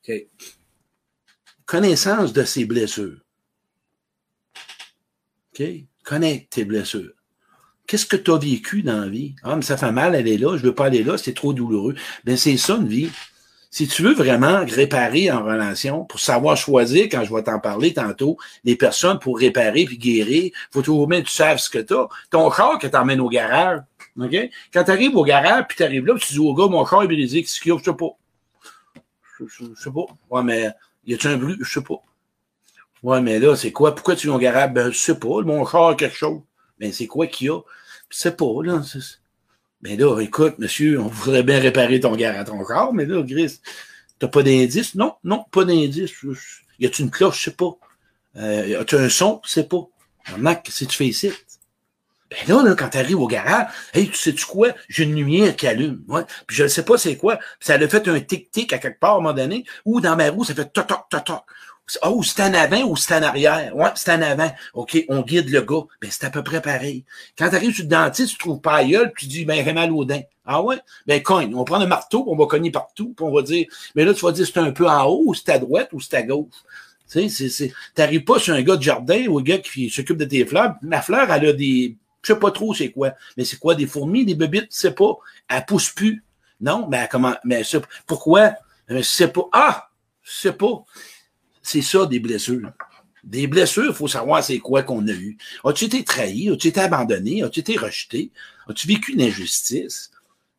OK. 0.07 0.13
Connaissance 1.73 2.33
de 2.33 2.43
ses 2.43 2.65
blessures. 2.65 3.17
OK? 5.59 5.65
Connais 6.03 6.47
tes 6.51 6.65
blessures. 6.65 7.13
Qu'est-ce 7.87 8.05
que 8.05 8.15
tu 8.15 8.29
as 8.29 8.37
vécu 8.37 8.83
dans 8.83 9.01
la 9.01 9.07
vie? 9.07 9.33
Ah, 9.41 9.55
mais 9.55 9.63
ça 9.63 9.75
fait 9.75 9.91
mal, 9.91 10.13
elle 10.13 10.27
est 10.27 10.37
là, 10.37 10.55
je 10.55 10.61
veux 10.61 10.75
pas 10.75 10.85
aller 10.85 11.03
là, 11.03 11.17
c'est 11.17 11.33
trop 11.33 11.51
douloureux. 11.51 11.95
Ben, 12.25 12.37
c'est 12.37 12.57
ça, 12.57 12.75
une 12.75 12.87
vie. 12.87 13.09
Si 13.71 13.87
tu 13.87 14.03
veux 14.03 14.13
vraiment 14.13 14.63
réparer 14.63 15.31
en 15.31 15.43
relation, 15.43 16.05
pour 16.05 16.19
savoir 16.19 16.55
choisir, 16.57 17.05
quand 17.05 17.23
je 17.23 17.33
vais 17.33 17.41
t'en 17.41 17.59
parler 17.59 17.91
tantôt, 17.91 18.37
les 18.63 18.75
personnes 18.75 19.17
pour 19.17 19.39
réparer 19.39 19.85
puis 19.85 19.97
guérir, 19.97 20.51
faut 20.69 20.83
toujours 20.83 21.07
bien 21.07 21.23
que 21.23 21.27
tu 21.27 21.33
saches 21.33 21.63
ce 21.63 21.69
que 21.71 21.79
tu 21.79 21.95
as. 21.95 22.07
Ton 22.29 22.51
corps 22.51 22.77
que 22.77 22.85
t'emmènes 22.85 23.19
au 23.19 23.29
garage, 23.29 23.79
OK? 24.21 24.35
Quand 24.71 24.83
tu 24.83 24.91
arrives 24.91 25.15
au 25.15 25.23
garage, 25.23 25.65
puis 25.67 25.77
tu 25.77 25.83
arrives 25.83 26.05
là, 26.05 26.13
puis 26.13 26.23
tu 26.23 26.33
dis 26.33 26.39
au 26.39 26.53
gars, 26.53 26.67
mon 26.67 26.85
corps 26.85 27.01
est 27.01 27.07
brisé, 27.07 27.41
qu'est-ce 27.41 27.59
qu'il 27.59 27.71
y 27.71 27.75
a? 27.75 27.79
Je 27.79 27.83
sais 27.85 27.97
pas. 27.97 28.15
Je, 29.39 29.65
sais 29.75 29.91
pas. 29.91 30.05
Ouais, 30.29 30.43
mais 30.43 30.71
y 31.05 31.13
a-tu 31.13 31.27
un 31.27 31.37
bruit? 31.37 31.57
Je 31.59 31.69
sais 31.69 31.83
pas. 31.83 32.01
Ouais, 33.03 33.21
mais 33.21 33.39
là, 33.39 33.55
c'est 33.55 33.71
quoi? 33.71 33.93
Pourquoi 33.93 34.15
tu 34.15 34.29
au 34.29 34.37
garage? 34.37 34.71
Ben, 34.71 34.91
je 34.91 34.97
sais 34.97 35.19
pas. 35.19 35.41
Mon 35.41 35.65
a 35.65 35.95
quelque 35.95 36.15
chose. 36.15 36.41
Ben, 36.79 36.91
c'est 36.91 37.07
quoi 37.07 37.27
qu'il 37.27 37.47
y 37.47 37.49
a? 37.49 37.59
Je 38.09 38.17
sais 38.17 38.35
pas, 38.35 38.63
là. 38.63 38.81
Ben 39.81 39.99
là, 39.99 40.21
écoute, 40.21 40.59
monsieur, 40.59 40.99
on 41.01 41.07
voudrait 41.07 41.43
bien 41.43 41.59
réparer 41.59 41.99
ton 41.99 42.13
à 42.13 42.43
ton 42.45 42.63
corps, 42.63 42.93
mais 42.93 43.05
là, 43.05 43.21
Gris, 43.21 43.59
t'as 44.17 44.29
pas 44.29 44.41
d'indice? 44.41 44.95
Non, 44.95 45.15
non, 45.25 45.43
pas 45.51 45.65
d'indice. 45.65 46.13
Y 46.79 46.85
a-tu 46.85 47.01
une 47.01 47.11
cloche? 47.11 47.39
Je 47.39 47.43
sais 47.45 47.55
pas. 47.55 47.77
Euh, 48.37 48.65
y 48.67 48.75
a-tu 48.75 48.95
un 48.95 49.09
son? 49.09 49.41
Je 49.43 49.49
sais 49.49 49.67
pas. 49.67 49.85
Mac, 50.37 50.67
si 50.71 50.87
tu 50.87 50.95
fais 50.95 51.07
ici. 51.07 51.31
Ben 52.33 52.55
là, 52.55 52.63
là 52.63 52.75
quand 52.75 52.89
t'arrives 52.89 53.19
au 53.19 53.27
garage, 53.27 53.67
hey, 53.93 54.09
tu 54.09 54.17
sais-tu 54.17 54.45
quoi? 54.45 54.69
J'ai 54.89 55.03
une 55.03 55.15
lumière 55.15 55.55
qui 55.55 55.67
allume. 55.67 56.03
Ouais. 56.07 56.23
Puis 56.47 56.57
je 56.57 56.63
ne 56.63 56.67
sais 56.67 56.83
pas 56.83 56.97
c'est 56.97 57.17
quoi. 57.17 57.37
Puis 57.37 57.67
ça 57.67 57.73
a 57.75 57.87
fait 57.87 58.07
un 58.07 58.19
tic-tic 58.19 58.73
à 58.73 58.77
quelque 58.77 58.99
part 58.99 59.15
à 59.15 59.17
un 59.17 59.21
moment 59.21 59.33
donné, 59.33 59.65
ou 59.85 60.01
dans 60.01 60.15
ma 60.15 60.29
roue, 60.29 60.43
ça 60.43 60.53
fait 60.53 60.71
toc-toc, 60.71 61.09
toc-toc. 61.09 61.43
Oh, 62.01 62.23
c'est 62.23 62.41
en 62.41 62.53
avant 62.53 62.81
ou 62.83 62.95
c'est 62.95 63.13
en 63.13 63.21
arrière? 63.23 63.75
Ouais, 63.75 63.89
c'est 63.95 64.11
en 64.13 64.21
avant. 64.21 64.49
OK, 64.73 65.03
on 65.09 65.21
guide 65.21 65.49
le 65.49 65.61
gars. 65.61 65.83
Ben, 66.01 66.09
c'est 66.09 66.25
à 66.25 66.29
peu 66.29 66.41
près 66.41 66.61
pareil. 66.61 67.03
Quand 67.37 67.49
tu 67.49 67.55
arrives 67.55 67.75
sur 67.75 67.83
le 67.83 67.89
dentiste, 67.89 68.31
tu 68.31 68.37
trouves 68.37 68.61
pas 68.61 68.75
aïeul, 68.75 69.11
puis 69.13 69.27
tu 69.27 69.33
dis, 69.33 69.45
ben, 69.45 69.63
j'ai 69.63 69.73
mal. 69.73 69.91
Ah 70.45 70.61
ouais? 70.61 70.77
Ben, 71.07 71.21
cogne. 71.21 71.53
On 71.55 71.65
prend 71.65 71.81
un 71.81 71.85
marteau, 71.85 72.23
on 72.27 72.37
va 72.37 72.45
cogner 72.45 72.71
partout, 72.71 73.13
puis 73.15 73.25
on 73.25 73.33
va 73.33 73.41
dire, 73.41 73.67
mais 73.95 74.05
là, 74.05 74.13
tu 74.13 74.21
vas 74.21 74.31
dire, 74.31 74.47
c'est 74.47 74.59
un 74.59 74.71
peu 74.71 74.87
en 74.87 75.03
haut, 75.05 75.23
ou 75.25 75.33
c'est 75.33 75.49
à 75.49 75.59
droite, 75.59 75.89
ou 75.91 75.99
c'est 75.99 76.15
à 76.15 76.23
gauche. 76.23 76.47
Tu 77.11 77.29
sais, 77.29 77.49
c'est, 77.49 77.73
t'arrives 77.93 78.23
pas 78.23 78.39
sur 78.39 78.55
un 78.55 78.61
gars 78.61 78.77
de 78.77 78.81
jardin 78.81 79.27
ou 79.27 79.39
un 79.39 79.43
gars 79.43 79.59
qui 79.59 79.89
s'occupe 79.89 80.17
de 80.17 80.25
tes 80.25 80.45
fleurs. 80.45 80.75
Ma 80.81 81.01
fleur, 81.01 81.29
elle 81.31 81.47
a 81.47 81.53
des, 81.53 81.97
je 82.23 82.33
sais 82.33 82.39
pas 82.39 82.51
trop 82.51 82.73
c'est 82.73 82.91
quoi, 82.91 83.13
mais 83.37 83.45
c'est 83.45 83.59
quoi, 83.59 83.75
des 83.75 83.85
fourmis, 83.85 84.25
des 84.25 84.35
bébites, 84.35 84.69
tu 84.69 84.77
sais 84.77 84.93
pas. 84.93 85.17
Elle 85.47 85.65
pousse 85.65 85.89
plus. 85.89 86.23
Non, 86.61 86.87
mais 86.89 87.07
comment, 87.11 87.35
mais 87.43 87.63
pourquoi? 88.07 88.53
Je 88.87 89.01
sais 89.01 89.27
pas. 89.27 89.49
Ah! 89.51 89.89
Je 90.23 90.31
sais 90.31 90.53
pas. 90.53 90.85
C'est 91.61 91.81
ça, 91.81 92.05
des 92.05 92.19
blessures. 92.19 92.71
Des 93.23 93.47
blessures, 93.47 93.87
il 93.87 93.93
faut 93.93 94.07
savoir 94.07 94.43
c'est 94.43 94.59
quoi 94.59 94.83
qu'on 94.83 95.07
a 95.07 95.11
eu. 95.11 95.37
As-tu 95.63 95.85
été 95.85 96.03
trahi? 96.03 96.49
As-tu 96.49 96.69
été 96.69 96.79
abandonné? 96.79 97.43
As-tu 97.43 97.59
été 97.59 97.77
rejeté? 97.77 98.31
As-tu 98.67 98.87
vécu 98.87 99.13
une 99.13 99.21
injustice? 99.21 100.11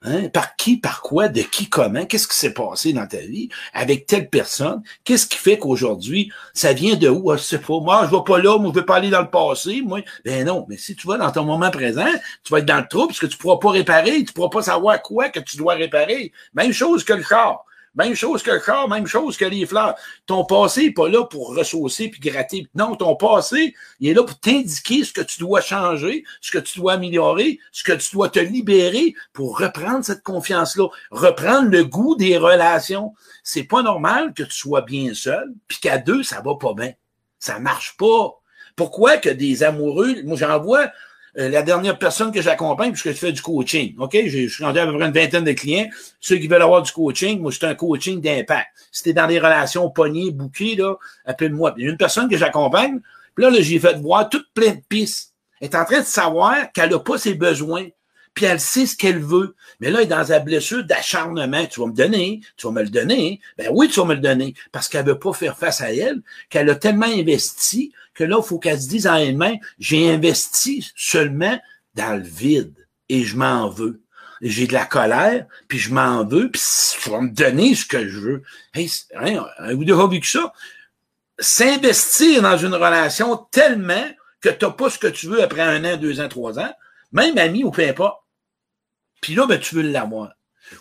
Hein? 0.05 0.29
Par 0.29 0.55
qui, 0.56 0.77
par 0.77 1.01
quoi, 1.01 1.29
de 1.29 1.41
qui, 1.41 1.69
comment? 1.69 2.05
Qu'est-ce 2.05 2.29
qui 2.29 2.37
s'est 2.37 2.53
passé 2.53 2.93
dans 2.93 3.06
ta 3.06 3.19
vie 3.19 3.49
avec 3.73 4.06
telle 4.06 4.29
personne? 4.29 4.83
Qu'est-ce 5.03 5.27
qui 5.27 5.39
fait 5.39 5.59
qu'aujourd'hui, 5.59 6.31
ça 6.53 6.75
vient 6.75 6.95
de 6.95 7.08
où? 7.08 7.31
Ah, 7.31 7.37
je 7.39 7.56
pas. 7.56 7.81
Moi, 7.81 8.06
je 8.11 8.15
vais 8.15 8.23
pas 8.25 8.39
là, 8.39 8.58
moi, 8.58 8.70
je 8.75 8.81
vais 8.81 8.87
pas 8.87 8.96
aller 8.96 9.11
dans 9.11 9.23
le 9.23 9.31
passé. 9.31 9.82
Moi, 9.82 10.01
ben 10.25 10.46
non. 10.46 10.67
Mais 10.69 10.77
si 10.77 10.94
tu 10.94 11.06
vas 11.06 11.17
dans 11.17 11.31
ton 11.31 11.44
moment 11.44 11.70
présent, 11.70 12.06
tu 12.43 12.53
vas 12.53 12.58
être 12.58 12.67
dans 12.67 12.81
le 12.81 12.87
trou 12.89 13.06
parce 13.06 13.19
que 13.19 13.27
tu 13.27 13.39
pourras 13.39 13.58
pas 13.58 13.70
réparer, 13.70 14.23
tu 14.25 14.32
pourras 14.32 14.51
pas 14.51 14.63
savoir 14.63 15.01
quoi 15.03 15.31
que 15.31 15.41
tu 15.41 15.56
dois 15.56 15.75
réparer. 15.75 16.32
Même 16.53 16.73
chose 16.73 17.03
que 17.03 17.15
le 17.15 17.23
corps. 17.23 17.65
Même 17.94 18.15
chose 18.15 18.43
que 18.43 18.51
le 18.51 18.60
corps, 18.60 18.89
même 18.89 19.06
chose 19.06 19.36
que 19.36 19.44
les 19.44 19.67
fleurs. 19.67 19.94
Ton 20.27 20.44
passé 20.44 20.84
n'est 20.86 20.93
pas 20.93 21.08
là 21.08 21.24
pour 21.24 21.55
ressourcer 21.55 22.08
puis 22.08 22.20
gratter. 22.20 22.67
Non, 22.74 22.96
ton 22.96 23.15
passé, 23.15 23.74
il 24.01 24.08
est 24.08 24.15
là 24.15 24.24
pour 24.24 24.39
t'indiquer 24.39 25.05
ce 25.05 25.13
que 25.13 25.20
tu 25.20 25.39
dois 25.39 25.60
changer, 25.60 26.24
ce 26.41 26.51
que 26.51 26.58
tu 26.58 26.79
dois 26.79 26.94
améliorer, 26.94 27.60
ce 27.70 27.84
que 27.84 27.93
tu 27.93 28.10
dois 28.13 28.29
te 28.29 28.41
libérer 28.41 29.15
pour 29.32 29.58
reprendre 29.58 30.05
cette 30.05 30.22
confiance-là, 30.22 30.89
reprendre 31.10 31.70
le 31.70 31.84
goût 31.84 32.17
des 32.17 32.36
relations. 32.36 33.15
C'est 33.43 33.65
pas 33.65 33.82
normal 33.82 34.34
que 34.34 34.43
tu 34.43 34.55
sois 34.55 34.82
bien 34.82 35.15
seul, 35.15 35.53
puis 35.69 35.79
qu'à 35.79 35.98
deux, 35.98 36.22
ça 36.22 36.41
va 36.41 36.56
pas 36.56 36.74
bien. 36.74 36.93
Ça 37.39 37.60
marche 37.60 37.96
pas. 37.96 38.41
Pourquoi 38.77 39.19
que 39.19 39.29
des 39.29 39.63
amoureux, 39.63 40.22
moi 40.24 40.36
j'en 40.36 40.60
vois, 40.60 40.91
euh, 41.38 41.48
la 41.48 41.62
dernière 41.62 41.98
personne 41.98 42.31
que 42.32 42.41
j'accompagne, 42.41 42.93
puisque 42.93 43.08
je 43.08 43.14
fais 43.14 43.32
du 43.32 43.43
coaching, 43.43 43.94
OK? 43.98 44.17
Je 44.26 44.46
suis 44.46 44.64
rendu 44.64 44.79
à 44.79 44.86
peu 44.86 44.96
près 44.96 45.06
une 45.06 45.12
vingtaine 45.12 45.44
de 45.44 45.53
clients. 45.53 45.88
Ceux 46.20 46.36
qui 46.36 46.46
veulent 46.46 46.62
avoir 46.62 46.82
du 46.82 46.93
coaching, 46.93 47.41
moi, 47.41 47.50
c'est 47.53 47.64
un 47.64 47.74
coaching 47.74 48.20
d'impact. 48.20 48.69
Si 48.93 49.03
t'es 49.03 49.12
dans 49.12 49.26
des 49.26 49.38
relations 49.38 49.91
pognées, 49.91 50.31
bouquées, 50.31 50.76
là, 50.76 50.94
appelle-moi. 51.24 51.74
Il 51.76 51.84
y 51.84 51.88
a 51.88 51.91
une 51.91 51.96
personne 51.96 52.29
que 52.29 52.36
j'accompagne, 52.36 53.00
puis 53.34 53.44
là, 53.44 53.50
là 53.50 53.60
j'ai 53.60 53.79
fait 53.79 53.94
voir 54.00 54.29
toutes 54.29 54.46
plein 54.55 54.72
de 54.72 54.82
pistes. 54.88 55.32
Elle 55.60 55.69
est 55.69 55.76
en 55.76 55.84
train 55.84 56.00
de 56.00 56.06
savoir 56.06 56.72
qu'elle 56.72 56.91
n'a 56.91 56.98
pas 56.98 57.19
ses 57.19 57.34
besoins 57.34 57.86
puis 58.34 58.46
elle 58.46 58.60
sait 58.60 58.86
ce 58.86 58.96
qu'elle 58.96 59.20
veut. 59.20 59.55
Mais 59.81 59.91
là, 59.91 60.00
elle 60.00 60.05
est 60.05 60.08
dans 60.08 60.24
sa 60.24 60.41
blessure 60.41 60.84
d'acharnement. 60.84 61.64
Tu 61.67 61.81
vas 61.81 61.86
me 61.86 61.94
donner, 61.94 62.41
tu 62.56 62.67
vas 62.67 62.72
me 62.72 62.82
le 62.82 62.91
donner. 62.91 63.41
Ben 63.56 63.69
oui, 63.72 63.88
tu 63.88 64.00
vas 64.00 64.06
me 64.06 64.14
le 64.14 64.20
donner, 64.20 64.55
parce 64.72 64.88
qu'elle 64.88 65.06
veut 65.06 65.19
pas 65.19 65.32
faire 65.32 65.56
face 65.56 65.81
à 65.81 65.93
elle, 65.93 66.20
qu'elle 66.50 66.69
a 66.69 66.74
tellement 66.74 67.06
investi 67.06 67.93
que 68.15 68.25
là, 68.25 68.39
il 68.39 68.47
faut 68.47 68.59
qu'elle 68.59 68.81
se 68.81 68.89
dise 68.89 69.06
en 69.06 69.17
elle-même, 69.17 69.59
j'ai 69.79 70.11
investi 70.11 70.91
seulement 70.97 71.59
dans 71.94 72.17
le 72.17 72.27
vide 72.27 72.75
et 73.09 73.25
je 73.25 73.37
m'en 73.37 73.69
veux. 73.69 74.01
J'ai 74.41 74.67
de 74.67 74.73
la 74.73 74.85
colère, 74.85 75.47
puis 75.69 75.79
je 75.79 75.93
m'en 75.93 76.25
veux, 76.25 76.51
puis 76.51 76.61
tu 77.03 77.11
vas 77.11 77.21
me 77.21 77.31
donner 77.31 77.75
ce 77.75 77.87
que 77.87 78.09
je 78.09 78.19
veux. 78.19 78.43
Hey, 78.75 78.91
hein, 79.17 79.47
vous 79.75 79.91
avez 79.91 80.15
vu 80.15 80.21
que 80.21 80.27
ça? 80.27 80.53
S'investir 81.39 82.43
dans 82.43 82.56
une 82.56 82.75
relation 82.75 83.37
tellement 83.51 84.06
que 84.41 84.51
tu 84.51 84.65
n'as 84.65 84.71
pas 84.73 84.91
ce 84.91 84.99
que 84.99 85.06
tu 85.06 85.27
veux 85.27 85.43
après 85.43 85.63
un 85.63 85.85
an, 85.85 85.97
deux 85.97 86.21
ans, 86.21 86.29
trois 86.29 86.59
ans, 86.59 86.73
même 87.13 87.39
ami 87.39 87.65
ou 87.65 87.71
peu 87.71 87.89
importe. 87.89 88.21
Puis 89.21 89.35
là, 89.35 89.47
ben, 89.47 89.59
tu 89.59 89.75
veux 89.77 89.83
l'avoir. 89.83 90.33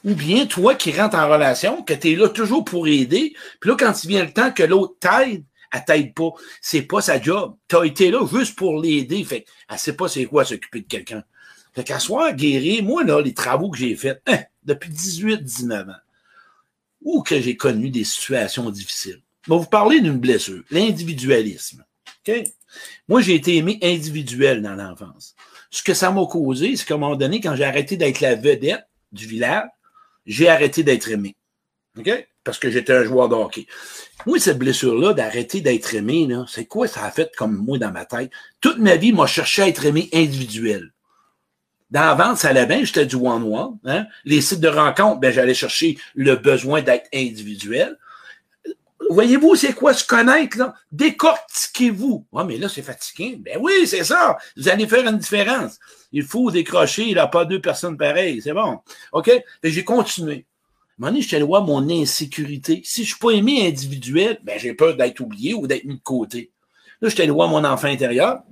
Ou 0.04 0.16
bien 0.16 0.46
toi 0.46 0.76
qui 0.76 0.92
rentres 0.92 1.16
en 1.16 1.30
relation, 1.30 1.82
que 1.82 1.94
tu 1.94 2.12
es 2.12 2.16
là 2.16 2.30
toujours 2.30 2.66
pour 2.66 2.88
aider, 2.88 3.34
puis 3.60 3.70
là, 3.70 3.78
quand 3.80 4.04
il 4.04 4.10
vient 4.10 4.26
le 4.26 4.34
temps 4.34 4.52
que 4.52 4.64
l'autre 4.64 4.96
t'aide, 5.00 5.46
elle 5.74 5.86
t'aide 5.86 6.14
pas. 6.14 6.30
C'est 6.62 6.84
pas 6.84 7.02
sa 7.02 7.20
job. 7.22 7.56
Tu 7.68 7.76
as 7.76 7.86
été 7.86 8.12
là 8.12 8.26
juste 8.32 8.56
pour 8.56 8.80
l'aider. 8.80 9.24
Fait 9.24 9.46
elle 9.70 9.80
sait 9.80 9.94
pas 9.96 10.08
c'est 10.08 10.26
quoi 10.26 10.46
s'occuper 10.46 10.82
de 10.82 10.88
quelqu'un. 10.88 11.24
Fait 11.74 11.84
qu'à 11.84 12.00
soir, 12.00 12.34
guérir, 12.34 12.84
moi, 12.84 13.04
là, 13.04 13.20
les 13.20 13.34
travaux 13.34 13.72
que 13.72 13.80
j'ai 13.80 13.96
faits, 13.96 14.22
hein, 14.28 14.40
depuis 14.64 14.92
18, 14.92 15.44
19 15.44 15.90
ans, 15.90 15.94
ou 17.02 17.24
que 17.24 17.42
j'ai 17.42 17.58
connu 17.58 17.90
des 17.90 18.04
situations 18.04 18.70
difficiles. 18.70 19.22
Je 19.48 19.52
vous 19.52 19.66
parler 19.66 20.00
d'une 20.00 20.20
blessure, 20.20 20.64
l'individualisme. 20.70 21.84
OK? 22.28 22.44
Moi, 23.08 23.22
j'ai 23.22 23.36
été 23.36 23.58
aimé 23.58 23.80
individuel 23.82 24.62
dans 24.62 24.76
l'enfance. 24.76 25.36
Ce 25.70 25.82
que 25.84 25.94
ça 25.94 26.12
m'a 26.12 26.26
causé, 26.26 26.76
c'est 26.76 26.86
qu'à 26.86 26.94
un 26.94 26.98
moment 26.98 27.16
donné, 27.16 27.42
quand 27.42 27.56
j'ai 27.56 27.66
arrêté 27.66 27.98
d'être 27.98 28.22
la 28.22 28.36
vedette 28.36 28.88
du 29.12 29.26
village, 29.26 29.68
j'ai 30.26 30.48
arrêté 30.48 30.84
d'être 30.84 31.10
aimé. 31.10 31.36
OK? 31.98 32.28
Parce 32.44 32.58
que 32.58 32.70
j'étais 32.70 32.94
un 32.94 33.04
joueur 33.04 33.30
de 33.30 33.36
hockey. 33.36 33.68
Moi, 34.26 34.40
cette 34.40 34.58
blessure-là, 34.58 35.14
d'arrêter 35.14 35.62
d'être 35.62 35.94
aimé, 35.94 36.28
c'est 36.48 36.66
quoi 36.66 36.88
ça 36.88 37.06
a 37.06 37.12
fait 37.12 37.34
comme 37.36 37.56
moi 37.56 37.78
dans 37.78 37.92
ma 37.92 38.06
tête? 38.06 38.32
Toute 38.62 38.80
ma 38.80 38.96
vie, 38.96 39.14
moi, 39.14 39.28
je 39.28 39.34
cherchais 39.34 39.62
à 39.62 39.68
être 39.68 39.86
aimé 39.86 40.10
individuel. 40.14 40.92
Dans 41.92 42.02
la 42.02 42.16
vente, 42.16 42.38
ça 42.38 42.50
allait 42.50 42.66
bien, 42.66 42.84
j'étais 42.84 43.06
du 43.06 43.16
one-one. 43.16 43.78
Hein? 43.86 44.08
Les 44.26 44.42
sites 44.42 44.60
de 44.60 44.68
rencontre, 44.68 45.20
ben, 45.20 45.32
j'allais 45.32 45.54
chercher 45.54 45.98
le 46.16 46.36
besoin 46.36 46.82
d'être 46.82 47.08
individuel. 47.14 47.98
Voyez-vous, 49.10 49.56
c'est 49.56 49.74
quoi 49.74 49.94
se 49.94 50.04
connaître, 50.04 50.58
là? 50.58 50.74
Décortiquez-vous. 50.92 52.26
Ah, 52.36 52.46
mais 52.46 52.58
là, 52.58 52.68
c'est 52.68 52.82
fatigué. 52.82 53.36
Ben 53.40 53.60
oui, 53.62 53.86
c'est 53.86 54.04
ça. 54.04 54.38
Vous 54.58 54.70
allez 54.70 54.88
faire 54.88 55.08
une 55.08 55.18
différence. 55.18 55.78
Il 56.12 56.24
faut 56.24 56.50
décrocher, 56.50 57.04
il 57.04 57.14
n'y 57.14 57.20
a 57.20 57.28
pas 57.28 57.46
deux 57.46 57.62
personnes 57.62 57.98
pareilles. 57.98 58.42
C'est 58.42 58.54
bon. 58.54 58.80
OK? 59.12 59.32
J'ai 59.62 59.84
continué. 59.84 60.48
À 61.02 61.08
un 61.08 61.12
moment 61.12 61.20
donné, 61.20 61.66
mon 61.66 62.02
insécurité. 62.02 62.82
Si 62.86 63.04
je 63.04 63.10
suis 63.10 63.20
pas 63.20 63.32
aimé 63.32 63.68
individuel, 63.68 64.40
ben, 64.44 64.60
j'ai 64.60 64.74
peur 64.74 64.96
d'être 64.96 65.20
oublié 65.22 65.56
ou 65.56 65.66
d'être 65.66 65.86
mis 65.86 65.96
de 65.96 66.04
côté. 66.04 66.52
Là, 67.02 67.10
je 67.10 67.32
voir 67.32 67.50
mon 67.50 67.64
enfant 67.66 67.88
intérieur, 67.88 68.44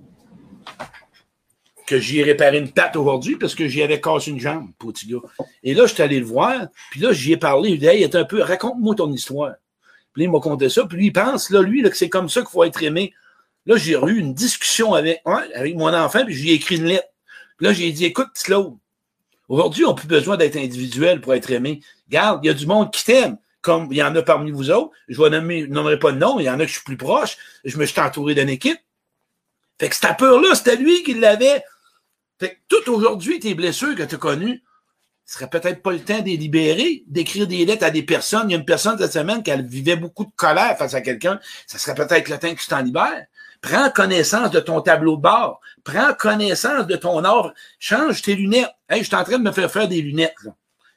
que 1.85 1.99
j'y 1.99 2.19
ai 2.19 2.23
réparé 2.23 2.57
une 2.57 2.71
patte 2.71 2.95
aujourd'hui 2.95 3.35
parce 3.35 3.53
que 3.53 3.67
j'y 3.67 3.83
avais 3.83 4.01
cassé 4.01 4.31
une 4.31 4.39
jambe, 4.39 4.71
petit 4.79 5.07
gars. 5.07 5.19
Et 5.61 5.73
là, 5.73 5.85
je 5.85 5.93
suis 5.93 6.01
allé 6.01 6.19
le 6.19 6.25
voir, 6.25 6.67
puis 6.89 6.99
là, 6.99 7.11
j'y 7.11 7.33
ai 7.33 7.37
parlé. 7.37 7.71
Il 7.71 7.79
dit, 7.79 7.85
hey, 7.85 8.09
un 8.15 8.25
peu, 8.25 8.41
raconte-moi 8.41 8.95
ton 8.95 9.11
histoire. 9.11 9.55
Puis 10.13 10.23
là, 10.23 10.29
il 10.29 10.31
m'a 10.31 10.39
conté 10.39 10.69
ça, 10.69 10.85
puis 10.85 10.97
lui, 10.97 11.05
il 11.07 11.13
pense, 11.13 11.49
là, 11.49 11.61
lui, 11.61 11.83
que 11.83 11.95
c'est 11.95 12.09
comme 12.09 12.29
ça 12.29 12.41
qu'il 12.41 12.49
faut 12.49 12.63
être 12.63 12.81
aimé. 12.81 13.13
Là, 13.65 13.77
j'ai 13.77 13.93
eu 13.93 14.17
une 14.17 14.33
discussion 14.33 14.93
avec, 14.93 15.21
avec 15.25 15.75
mon 15.75 15.93
enfant, 15.93 16.25
puis 16.25 16.33
j'ai 16.33 16.53
écrit 16.53 16.77
une 16.77 16.85
lettre. 16.85 17.07
Puis 17.57 17.67
là, 17.67 17.73
j'ai 17.73 17.91
dit, 17.91 18.05
écoute, 18.05 18.29
Claude, 18.43 18.77
aujourd'hui, 19.51 19.85
on 19.85 19.89
n'a 19.89 19.95
plus 19.95 20.07
besoin 20.07 20.37
d'être 20.37 20.55
individuel 20.55 21.21
pour 21.21 21.33
être 21.33 21.51
aimé. 21.51 21.81
Regarde, 22.07 22.39
il 22.43 22.47
y 22.47 22.49
a 22.49 22.53
du 22.53 22.65
monde 22.65 22.91
qui 22.91 23.03
t'aime, 23.03 23.37
comme 23.61 23.87
il 23.91 23.97
y 23.97 24.03
en 24.03 24.15
a 24.15 24.21
parmi 24.21 24.49
vous 24.51 24.71
autres. 24.71 24.91
Je 25.07 25.21
ne 25.21 25.65
nommerai 25.67 25.99
pas 25.99 26.11
de 26.11 26.17
nom, 26.17 26.39
il 26.39 26.45
y 26.45 26.49
en 26.49 26.59
a 26.59 26.63
que 26.63 26.67
je 26.67 26.73
suis 26.73 26.83
plus 26.83 26.97
proche. 26.97 27.37
Je 27.65 27.77
me 27.77 27.85
suis 27.85 27.99
entouré 27.99 28.33
d'une 28.33 28.49
équipe. 28.49 28.79
Fait 29.79 29.89
que 29.89 29.95
cette 29.95 30.17
peur-là, 30.17 30.55
c'était 30.55 30.77
lui 30.77 31.03
qui 31.03 31.13
l'avait. 31.15 31.63
Fait 32.39 32.55
que 32.55 32.59
tout 32.69 32.91
aujourd'hui, 32.91 33.39
tes 33.39 33.53
blessures 33.53 33.95
que 33.95 34.03
tu 34.03 34.15
as 34.15 34.17
connues, 34.17 34.63
ce 35.25 35.35
serait 35.35 35.49
peut-être 35.49 35.81
pas 35.81 35.91
le 35.91 35.99
temps 35.99 36.19
de 36.19 36.25
les 36.25 36.37
libérer, 36.37 37.03
d'écrire 37.07 37.47
des 37.47 37.65
lettres 37.65 37.85
à 37.85 37.89
des 37.89 38.03
personnes. 38.03 38.49
Il 38.49 38.53
y 38.53 38.55
a 38.55 38.57
une 38.57 38.65
personne 38.65 38.97
cette 38.97 39.13
semaine 39.13 39.43
qui 39.43 39.51
vivait 39.63 39.95
beaucoup 39.95 40.25
de 40.25 40.31
colère 40.35 40.77
face 40.77 40.93
à 40.93 41.01
quelqu'un. 41.01 41.39
Ça 41.67 41.77
serait 41.77 41.95
peut-être 41.95 42.29
le 42.29 42.37
temps 42.37 42.53
que 42.53 42.59
tu 42.59 42.67
t'en 42.67 42.81
libères. 42.81 43.25
Prends 43.61 43.91
connaissance 43.91 44.51
de 44.51 44.59
ton 44.59 44.81
tableau 44.81 45.17
de 45.17 45.21
bord. 45.21 45.61
Prends 45.83 46.13
connaissance 46.13 46.87
de 46.87 46.95
ton 46.95 47.23
œuvre. 47.23 47.53
Change 47.79 48.21
tes 48.21 48.35
lunettes. 48.35 48.71
Hey, 48.89 49.01
je 49.01 49.07
suis 49.07 49.15
en 49.15 49.23
train 49.23 49.37
de 49.37 49.43
me 49.43 49.51
faire 49.51 49.71
faire 49.71 49.87
des 49.87 50.01
lunettes. 50.01 50.35
Là. 50.43 50.55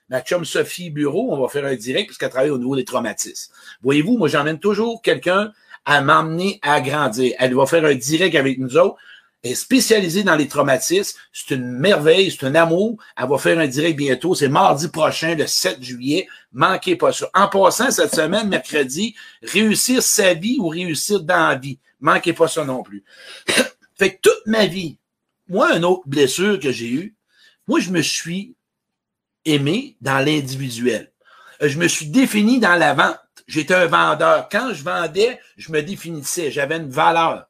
Ma 0.09 0.21
chum 0.21 0.44
Sophie 0.44 0.90
Bureau, 0.90 1.33
on 1.33 1.40
va 1.40 1.49
faire 1.49 1.64
un 1.64 1.76
direct 1.76 2.09
parce 2.09 2.18
qu'elle 2.18 2.30
travaille 2.30 2.50
au 2.50 2.59
niveau 2.59 2.76
des 2.76 2.85
traumatismes. 2.85 3.52
Voyez-vous, 3.83 4.18
moi, 4.18 4.28
j'emmène 4.28 4.59
toujours 4.59 5.02
quelqu'un 5.02 5.52
à 5.85 6.00
m'emmener 6.00 6.59
à 6.62 6.80
grandir. 6.80 7.35
Elle 7.38 7.54
va 7.54 7.66
faire 7.66 7.85
un 7.85 7.94
direct 7.94 8.35
avec 8.35 8.59
nous 8.59 8.76
autres. 8.76 8.97
Elle 9.42 9.52
est 9.52 9.54
spécialisée 9.54 10.23
dans 10.23 10.37
les 10.37 10.49
traumatismes. 10.49 11.18
C'est 11.33 11.54
une 11.54 11.71
merveille, 11.71 12.30
c'est 12.30 12.47
un 12.47 12.54
amour. 12.54 12.97
Elle 13.16 13.28
va 13.28 13.38
faire 13.38 13.59
un 13.59 13.66
direct 13.66 13.97
bientôt. 13.97 14.35
C'est 14.35 14.49
mardi 14.49 14.88
prochain, 14.88 15.35
le 15.35 15.47
7 15.47 15.83
juillet. 15.83 16.26
Manquez 16.52 16.97
pas 16.97 17.12
ça. 17.12 17.28
En 17.35 17.49
passant, 17.49 17.90
cette 17.90 18.14
semaine, 18.14 18.49
mercredi, 18.49 19.14
réussir 19.42 20.02
sa 20.02 20.33
vie 20.33 20.56
ou 20.59 20.68
réussir 20.68 21.21
dans 21.21 21.49
la 21.49 21.54
vie. 21.56 21.78
Manquez 22.01 22.33
pas 22.33 22.49
ça 22.49 22.65
non 22.65 22.83
plus. 22.83 23.05
fait 23.99 24.17
que 24.17 24.21
toute 24.23 24.47
ma 24.47 24.67
vie, 24.67 24.99
moi, 25.49 25.77
une 25.77 25.85
autre 25.85 26.03
blessure 26.07 26.59
que 26.59 26.73
j'ai 26.73 26.91
eue, 26.91 27.17
moi, 27.67 27.81
je 27.81 27.91
me 27.91 28.03
suis 28.03 28.57
aimé 29.45 29.97
dans 30.01 30.19
l'individuel. 30.19 31.13
Euh, 31.63 31.69
je 31.69 31.79
me 31.79 31.89
suis 31.89 32.07
défini 32.07 32.59
dans 32.59 32.77
la 32.77 32.95
vente. 32.95 33.19
J'étais 33.47 33.75
un 33.75 33.87
vendeur. 33.87 34.49
Quand 34.51 34.73
je 34.73 34.83
vendais, 34.83 35.39
je 35.57 35.71
me 35.73 35.83
définissais. 35.83 36.51
J'avais 36.51 36.77
une 36.77 36.91
valeur. 36.91 37.47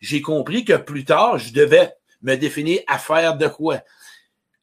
J'ai 0.00 0.22
compris 0.22 0.64
que 0.64 0.74
plus 0.74 1.04
tard, 1.04 1.38
je 1.38 1.52
devais 1.52 1.92
me 2.22 2.36
définir 2.36 2.80
à 2.86 2.98
faire 2.98 3.36
de 3.36 3.48
quoi. 3.48 3.80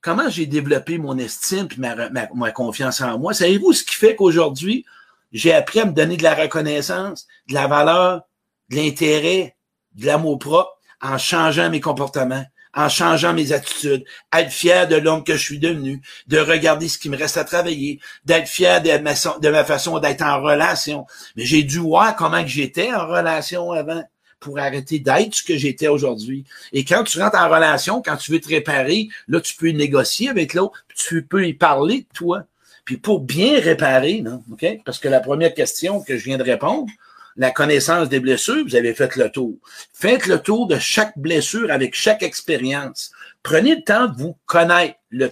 Comment 0.01 0.29
j'ai 0.29 0.45
développé 0.45 0.97
mon 0.97 1.17
estime 1.17 1.67
et 1.71 1.77
ma, 1.77 2.09
ma, 2.33 2.51
confiance 2.51 3.01
en 3.01 3.19
moi? 3.19 3.33
Savez-vous 3.33 3.73
ce 3.73 3.83
qui 3.83 3.95
fait 3.95 4.15
qu'aujourd'hui, 4.15 4.85
j'ai 5.31 5.53
appris 5.53 5.79
à 5.79 5.85
me 5.85 5.91
donner 5.91 6.17
de 6.17 6.23
la 6.23 6.33
reconnaissance, 6.33 7.27
de 7.47 7.53
la 7.53 7.67
valeur, 7.67 8.23
de 8.71 8.75
l'intérêt, 8.77 9.55
de 9.95 10.05
l'amour 10.05 10.39
propre 10.39 10.77
en 11.01 11.17
changeant 11.17 11.69
mes 11.69 11.79
comportements, 11.79 12.45
en 12.73 12.87
changeant 12.89 13.33
mes 13.33 13.51
attitudes, 13.51 14.05
être 14.33 14.51
fier 14.51 14.87
de 14.87 14.95
l'homme 14.95 15.23
que 15.23 15.33
je 15.33 15.43
suis 15.43 15.59
devenu, 15.59 16.01
de 16.27 16.39
regarder 16.39 16.87
ce 16.87 16.97
qui 16.97 17.09
me 17.09 17.17
reste 17.17 17.37
à 17.37 17.43
travailler, 17.43 17.99
d'être 18.23 18.47
fier 18.47 18.81
de 18.81 19.49
ma, 19.49 19.63
façon 19.65 19.99
d'être 19.99 20.21
en 20.21 20.41
relation. 20.41 21.05
Mais 21.35 21.45
j'ai 21.45 21.63
dû 21.63 21.79
voir 21.79 22.15
comment 22.15 22.41
que 22.41 22.49
j'étais 22.49 22.93
en 22.93 23.07
relation 23.07 23.71
avant 23.71 24.03
pour 24.39 24.57
arrêter 24.57 24.99
d'être 24.99 25.35
ce 25.35 25.43
que 25.43 25.57
j'étais 25.57 25.87
aujourd'hui. 25.87 26.45
Et 26.71 26.83
quand 26.83 27.03
tu 27.03 27.21
rentres 27.21 27.37
en 27.37 27.49
relation, 27.49 28.01
quand 28.01 28.17
tu 28.17 28.31
veux 28.31 28.39
te 28.39 28.49
réparer, 28.49 29.09
là, 29.27 29.39
tu 29.41 29.55
peux 29.55 29.69
négocier 29.69 30.29
avec 30.29 30.53
l'autre, 30.53 30.83
tu 30.95 31.23
peux 31.25 31.45
y 31.45 31.53
parler 31.53 31.99
de 31.99 32.15
toi. 32.15 32.43
Puis 32.85 32.97
pour 32.97 33.19
bien 33.19 33.59
réparer, 33.59 34.21
non, 34.21 34.43
OK? 34.51 34.65
Parce 34.83 34.97
que 34.97 35.07
la 35.07 35.19
première 35.19 35.53
question 35.53 36.01
que 36.01 36.17
je 36.17 36.23
viens 36.23 36.39
de 36.39 36.43
répondre, 36.43 36.87
la 37.35 37.51
connaissance 37.51 38.09
des 38.09 38.19
blessures, 38.19 38.63
vous 38.63 38.75
avez 38.75 38.93
fait 38.93 39.15
le 39.15 39.29
tour. 39.29 39.57
Faites 39.93 40.27
le 40.27 40.39
tour 40.39 40.67
de 40.67 40.77
chaque 40.77 41.17
blessure 41.17 41.71
avec 41.71 41.95
chaque 41.95 42.23
expérience. 42.23 43.11
Prenez 43.43 43.75
le 43.75 43.83
temps 43.83 44.07
de 44.07 44.17
vous 44.17 44.37
connaître, 44.45 44.95
le, 45.09 45.29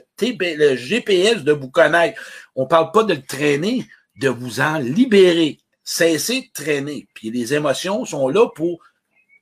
GPS 0.76 1.44
de 1.44 1.52
vous 1.52 1.70
connaître. 1.70 2.22
On 2.56 2.66
parle 2.66 2.92
pas 2.92 3.04
de 3.04 3.14
le 3.14 3.22
traîner, 3.22 3.86
de 4.20 4.30
vous 4.30 4.60
en 4.60 4.80
libérer. 4.80 5.60
Cessez 5.84 6.42
de 6.42 6.48
traîner. 6.54 7.08
Puis 7.14 7.32
les 7.32 7.54
émotions 7.54 8.06
sont 8.06 8.30
là 8.30 8.48
pour 8.56 8.80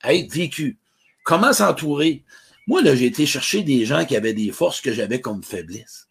être 0.04 0.32
vécues. 0.32 0.78
Comment 1.24 1.54
s'entourer? 1.54 2.24
Moi, 2.68 2.82
là, 2.82 2.96
j'ai 2.96 3.06
été 3.06 3.26
chercher 3.26 3.64
des 3.64 3.86
gens 3.86 4.06
qui 4.06 4.16
avaient 4.16 4.34
des 4.34 4.52
forces 4.52 4.82
que 4.82 4.92
j'avais 4.92 5.22
comme 5.22 5.44
faiblesse. 5.44 6.08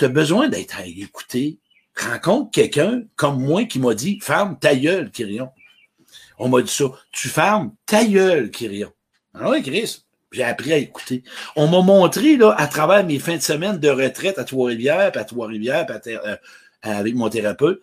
As 0.00 0.08
besoin 0.08 0.48
d'être 0.48 0.80
écouté, 0.84 1.58
rencontre 1.96 2.50
quelqu'un 2.50 3.02
comme 3.14 3.40
moi 3.40 3.64
qui 3.64 3.78
m'a 3.78 3.94
dit 3.94 4.18
Ferme 4.20 4.58
ta 4.58 4.74
gueule, 4.74 5.10
Kyrion. 5.10 5.50
On 6.38 6.48
m'a 6.48 6.62
dit 6.62 6.72
ça. 6.72 6.84
Tu 7.12 7.28
fermes 7.28 7.72
ta 7.86 8.04
gueule, 8.04 8.50
Kyrion. 8.50 8.92
Ah 9.34 9.50
oui, 9.50 9.62
Chris. 9.62 10.02
J'ai 10.32 10.42
appris 10.42 10.72
à 10.72 10.76
écouter. 10.76 11.22
On 11.54 11.68
m'a 11.68 11.80
montré, 11.82 12.36
là, 12.36 12.54
à 12.58 12.66
travers 12.66 13.06
mes 13.06 13.18
fins 13.18 13.36
de 13.36 13.42
semaine 13.42 13.78
de 13.78 13.88
retraite 13.88 14.38
à 14.38 14.44
Trois-Rivières, 14.44 15.12
à 15.14 15.24
Trois-Rivières, 15.24 15.86
euh, 16.06 16.36
avec 16.82 17.14
mon 17.14 17.28
thérapeute, 17.28 17.80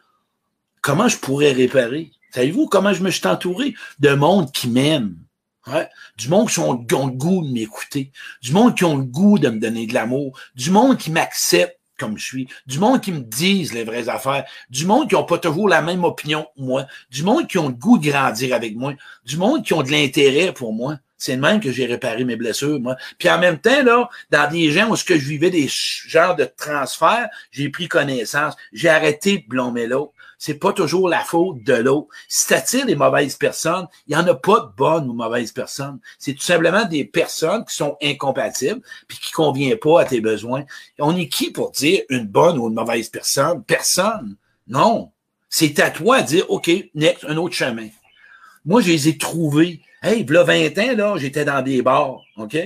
comment 0.81 1.07
je 1.07 1.17
pourrais 1.17 1.53
réparer? 1.53 2.11
Savez-vous 2.31 2.67
comment 2.67 2.93
je 2.93 3.01
me 3.01 3.11
suis 3.11 3.25
entouré? 3.27 3.73
De 3.99 4.13
monde 4.13 4.51
qui 4.51 4.67
m'aime? 4.67 5.17
Du 6.17 6.27
monde 6.29 6.49
qui 6.49 6.59
ont, 6.59 6.77
qui 6.77 6.93
ont 6.93 7.07
le 7.07 7.13
goût 7.13 7.45
de 7.45 7.51
m'écouter. 7.51 8.11
Du 8.41 8.51
monde 8.51 8.75
qui 8.75 8.83
ont 8.83 8.97
le 8.97 9.05
goût 9.05 9.39
de 9.39 9.49
me 9.49 9.59
donner 9.59 9.87
de 9.87 9.93
l'amour. 9.93 10.37
Du 10.55 10.69
monde 10.71 10.97
qui 10.97 11.11
m'accepte 11.11 11.79
comme 11.97 12.17
je 12.17 12.25
suis, 12.25 12.47
du 12.65 12.79
monde 12.79 13.01
qui 13.01 13.11
me 13.11 13.19
disent 13.19 13.73
les 13.73 13.83
vraies 13.83 14.09
affaires, 14.09 14.45
du 14.69 14.85
monde 14.85 15.09
qui 15.09 15.15
n'ont 15.15 15.25
pas 15.25 15.37
toujours 15.37 15.69
la 15.69 15.81
même 15.81 16.03
opinion 16.03 16.47
que 16.55 16.61
moi, 16.61 16.85
du 17.09 17.23
monde 17.23 17.47
qui 17.47 17.57
ont 17.57 17.67
le 17.67 17.73
goût 17.73 17.97
de 17.97 18.09
grandir 18.09 18.55
avec 18.55 18.75
moi, 18.75 18.93
du 19.25 19.37
monde 19.37 19.63
qui 19.63 19.73
ont 19.73 19.83
de 19.83 19.91
l'intérêt 19.91 20.53
pour 20.53 20.73
moi. 20.73 20.97
C'est 21.17 21.35
le 21.35 21.41
même 21.41 21.61
que 21.61 21.71
j'ai 21.71 21.85
réparé 21.85 22.25
mes 22.25 22.35
blessures, 22.35 22.81
moi. 22.81 22.97
Puis 23.17 23.29
en 23.29 23.39
même 23.39 23.57
temps, 23.57 23.81
là, 23.83 24.09
dans 24.29 24.51
des 24.51 24.71
gens 24.71 24.89
où 24.89 24.97
ce 24.97 25.05
que 25.05 25.17
je 25.17 25.25
vivais 25.25 25.49
des 25.49 25.69
genres 25.69 26.35
de 26.35 26.43
transferts, 26.43 27.29
j'ai 27.49 27.69
pris 27.69 27.87
connaissance. 27.87 28.55
J'ai 28.73 28.89
arrêté 28.89 29.37
de 29.37 30.11
c'est 30.45 30.55
pas 30.55 30.73
toujours 30.73 31.07
la 31.07 31.21
faute 31.21 31.63
de 31.63 31.73
l'autre. 31.73 32.09
Si 32.27 32.49
t'attires 32.49 32.85
des 32.85 32.97
mauvaises 32.97 33.37
personnes, 33.37 33.87
il 34.07 34.13
y 34.13 34.17
en 34.17 34.27
a 34.27 34.35
pas 34.35 34.59
de 34.59 34.75
bonnes 34.75 35.09
ou 35.09 35.13
mauvaises 35.13 35.53
personnes. 35.53 35.99
C'est 36.19 36.33
tout 36.33 36.43
simplement 36.43 36.83
des 36.83 37.05
personnes 37.05 37.63
qui 37.63 37.73
sont 37.73 37.95
incompatibles 38.03 38.81
puis 39.07 39.19
qui 39.19 39.31
conviennent 39.31 39.77
pas 39.77 40.01
à 40.01 40.05
tes 40.05 40.19
besoins. 40.19 40.65
On 40.99 41.15
est 41.15 41.29
qui 41.29 41.49
pour 41.49 41.71
dire 41.71 42.01
une 42.09 42.27
bonne 42.27 42.57
ou 42.57 42.67
une 42.67 42.73
mauvaise 42.73 43.07
personne? 43.07 43.63
Personne. 43.63 44.35
Non. 44.67 45.13
C'est 45.47 45.79
à 45.79 45.89
toi 45.89 46.21
de 46.21 46.27
dire, 46.27 46.51
OK, 46.51 46.69
next, 46.93 47.23
un 47.23 47.37
autre 47.37 47.55
chemin. 47.55 47.87
Moi, 48.65 48.81
je 48.81 48.89
les 48.89 49.07
ai 49.07 49.17
trouvés. 49.17 49.79
Hey, 50.01 50.25
là, 50.25 50.43
20 50.43 50.77
ans, 50.77 50.95
là, 50.97 51.15
j'étais 51.15 51.45
dans 51.45 51.61
des 51.61 51.81
bars, 51.81 52.19
OK? 52.35 52.57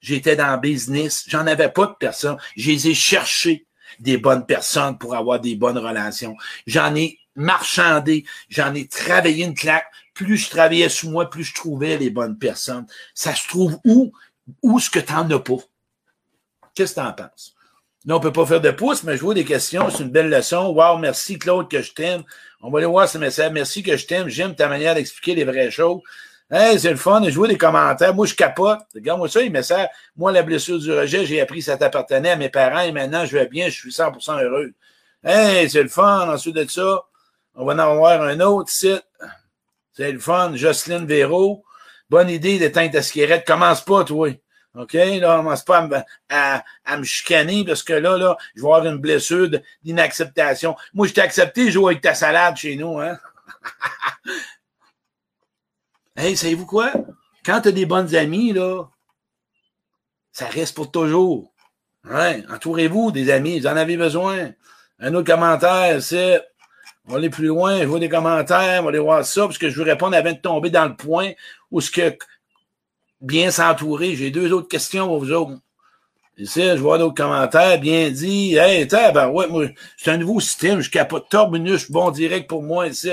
J'étais 0.00 0.34
dans 0.34 0.54
le 0.54 0.60
business. 0.60 1.26
J'en 1.28 1.46
avais 1.46 1.68
pas 1.68 1.88
de 1.88 1.94
personne. 2.00 2.38
Je 2.56 2.70
les 2.70 2.88
ai 2.88 2.94
cherchés. 2.94 3.66
Des 3.98 4.18
bonnes 4.18 4.46
personnes 4.46 4.98
pour 4.98 5.14
avoir 5.14 5.40
des 5.40 5.56
bonnes 5.56 5.78
relations. 5.78 6.36
J'en 6.66 6.94
ai 6.94 7.18
marchandé, 7.34 8.24
j'en 8.48 8.74
ai 8.74 8.86
travaillé 8.86 9.44
une 9.44 9.54
claque. 9.54 9.86
Plus 10.14 10.36
je 10.36 10.50
travaillais 10.50 10.88
sous 10.88 11.10
moi, 11.10 11.30
plus 11.30 11.44
je 11.44 11.54
trouvais 11.54 11.96
les 11.96 12.10
bonnes 12.10 12.38
personnes. 12.38 12.86
Ça 13.14 13.34
se 13.34 13.46
trouve 13.46 13.78
où? 13.84 14.12
Où 14.62 14.80
ce 14.80 14.90
que 14.90 14.98
tu 14.98 15.12
n'en 15.12 15.30
as 15.30 15.38
pas? 15.38 15.58
Qu'est-ce 16.74 16.94
que 16.94 17.00
tu 17.00 17.06
en 17.06 17.12
penses? 17.12 17.54
Là, 18.06 18.16
on 18.16 18.20
peut 18.20 18.32
pas 18.32 18.46
faire 18.46 18.60
de 18.60 18.70
pouce, 18.70 19.02
mais 19.02 19.16
je 19.16 19.22
vois 19.22 19.34
des 19.34 19.44
questions. 19.44 19.90
C'est 19.90 20.02
une 20.02 20.10
belle 20.10 20.30
leçon. 20.30 20.72
Wow, 20.72 20.98
merci 20.98 21.38
Claude 21.38 21.68
que 21.68 21.82
je 21.82 21.92
t'aime. 21.92 22.22
On 22.62 22.70
va 22.70 22.78
aller 22.78 22.86
voir 22.86 23.08
ce 23.08 23.18
message. 23.18 23.52
Merci 23.52 23.82
que 23.82 23.96
je 23.96 24.06
t'aime. 24.06 24.28
J'aime 24.28 24.54
ta 24.54 24.68
manière 24.68 24.94
d'expliquer 24.94 25.34
les 25.34 25.44
vraies 25.44 25.70
choses. 25.70 26.00
Hey, 26.50 26.80
c'est 26.80 26.90
le 26.90 26.96
fun. 26.96 27.22
Je 27.28 27.34
vois 27.34 27.48
des 27.48 27.58
commentaires. 27.58 28.14
Moi, 28.14 28.26
je 28.26 28.34
capote. 28.34 28.80
Regarde-moi 28.94 29.28
ça, 29.28 29.42
il 29.42 29.52
me 29.52 29.60
sert. 29.60 29.88
Moi, 30.16 30.32
la 30.32 30.42
blessure 30.42 30.78
du 30.78 30.90
rejet, 30.90 31.26
j'ai 31.26 31.42
appris 31.42 31.58
que 31.58 31.66
ça 31.66 31.76
t'appartenait 31.76 32.30
à 32.30 32.36
mes 32.36 32.48
parents 32.48 32.80
et 32.80 32.92
maintenant, 32.92 33.26
je 33.26 33.36
vais 33.36 33.46
bien, 33.46 33.68
je 33.68 33.74
suis 33.74 33.90
100% 33.90 34.42
heureux. 34.42 34.72
Hey, 35.22 35.68
c'est 35.68 35.82
le 35.82 35.90
fun. 35.90 36.32
Ensuite 36.32 36.54
de 36.56 36.66
ça, 36.66 37.02
on 37.54 37.66
va 37.66 37.74
en 37.74 37.78
avoir 37.78 38.22
un 38.22 38.40
autre 38.40 38.70
site. 38.70 39.04
C'est 39.92 40.10
le 40.10 40.18
fun. 40.18 40.52
Jocelyne 40.54 41.04
Véro. 41.04 41.64
Bonne 42.08 42.30
idée 42.30 42.58
d'éteindre 42.58 42.92
ta 42.92 43.02
cigarette. 43.02 43.46
Commence 43.46 43.84
pas, 43.84 44.04
toi. 44.04 44.30
OK? 44.74 44.94
Là, 44.94 45.36
commence 45.36 45.64
pas 45.64 45.86
à, 46.30 46.64
à, 46.86 46.96
me 46.96 47.04
chicaner 47.04 47.64
parce 47.66 47.82
que 47.82 47.92
là, 47.92 48.16
là, 48.16 48.38
je 48.54 48.62
vais 48.62 48.68
avoir 48.68 48.86
une 48.86 48.96
blessure 48.96 49.50
d'inacceptation. 49.82 50.76
Moi, 50.94 51.08
je 51.08 51.12
t'ai 51.12 51.20
accepté 51.20 51.66
de 51.66 51.70
jouer 51.70 51.92
avec 51.92 52.00
ta 52.02 52.14
salade 52.14 52.56
chez 52.56 52.76
nous, 52.76 52.98
hein? 52.98 53.18
hey, 56.18 56.36
savez-vous 56.36 56.66
quoi? 56.66 56.92
Quand 57.44 57.60
tu 57.60 57.68
as 57.68 57.72
des 57.72 57.86
bonnes 57.86 58.14
amies, 58.14 58.52
là, 58.52 58.84
ça 60.32 60.46
reste 60.46 60.74
pour 60.74 60.90
toujours. 60.90 61.52
Entourez-vous 62.50 63.12
des 63.12 63.30
amis, 63.30 63.60
vous 63.60 63.66
en 63.66 63.76
avez 63.76 63.96
besoin. 63.96 64.50
Un 64.98 65.14
autre 65.14 65.32
commentaire, 65.32 66.02
c'est 66.02 66.42
on 67.06 67.12
va 67.12 67.18
aller 67.18 67.30
plus 67.30 67.46
loin, 67.46 67.78
je 67.78 67.84
vois 67.84 68.00
des 68.00 68.08
commentaires, 68.08 68.80
on 68.80 68.84
va 68.84 68.88
aller 68.90 68.98
voir 68.98 69.24
ça, 69.24 69.42
parce 69.42 69.56
que 69.56 69.70
je 69.70 69.78
veux 69.78 69.84
répondre 69.84 70.14
avant 70.14 70.32
de 70.32 70.38
tomber 70.38 70.68
dans 70.68 70.84
le 70.86 70.94
point 70.94 71.32
où 71.70 71.80
ce 71.80 71.90
que 71.90 72.18
bien 73.20 73.50
s'entourer. 73.50 74.14
J'ai 74.14 74.30
deux 74.30 74.52
autres 74.52 74.68
questions 74.68 75.06
pour 75.06 75.20
vous 75.20 75.32
autres. 75.32 75.52
Ici, 76.36 76.62
je 76.62 76.74
vois 76.74 76.98
d'autres 76.98 77.14
commentaires, 77.14 77.80
bien 77.80 78.10
dit. 78.10 78.56
Hey, 78.56 78.86
ben 78.86 79.28
ouais, 79.28 79.48
moi, 79.48 79.66
c'est 79.96 80.10
un 80.10 80.18
nouveau 80.18 80.38
système, 80.38 80.80
je 80.80 80.90
capote 80.90 81.28
Torbinuche, 81.30 81.90
bon 81.90 82.10
direct 82.10 82.48
pour 82.48 82.62
moi, 82.62 82.86
ici. 82.88 83.10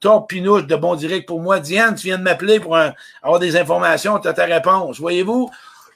Torpinouche 0.00 0.66
de 0.66 0.76
bon 0.76 0.94
direct 0.94 1.26
pour 1.26 1.40
moi. 1.40 1.58
Diane, 1.60 1.94
tu 1.94 2.06
viens 2.06 2.18
de 2.18 2.22
m'appeler 2.22 2.60
pour 2.60 2.76
avoir 2.76 3.38
des 3.40 3.56
informations, 3.56 4.18
tu 4.18 4.28
as 4.28 4.32
ta 4.32 4.44
réponse. 4.44 5.00
Voyez-vous? 5.00 5.50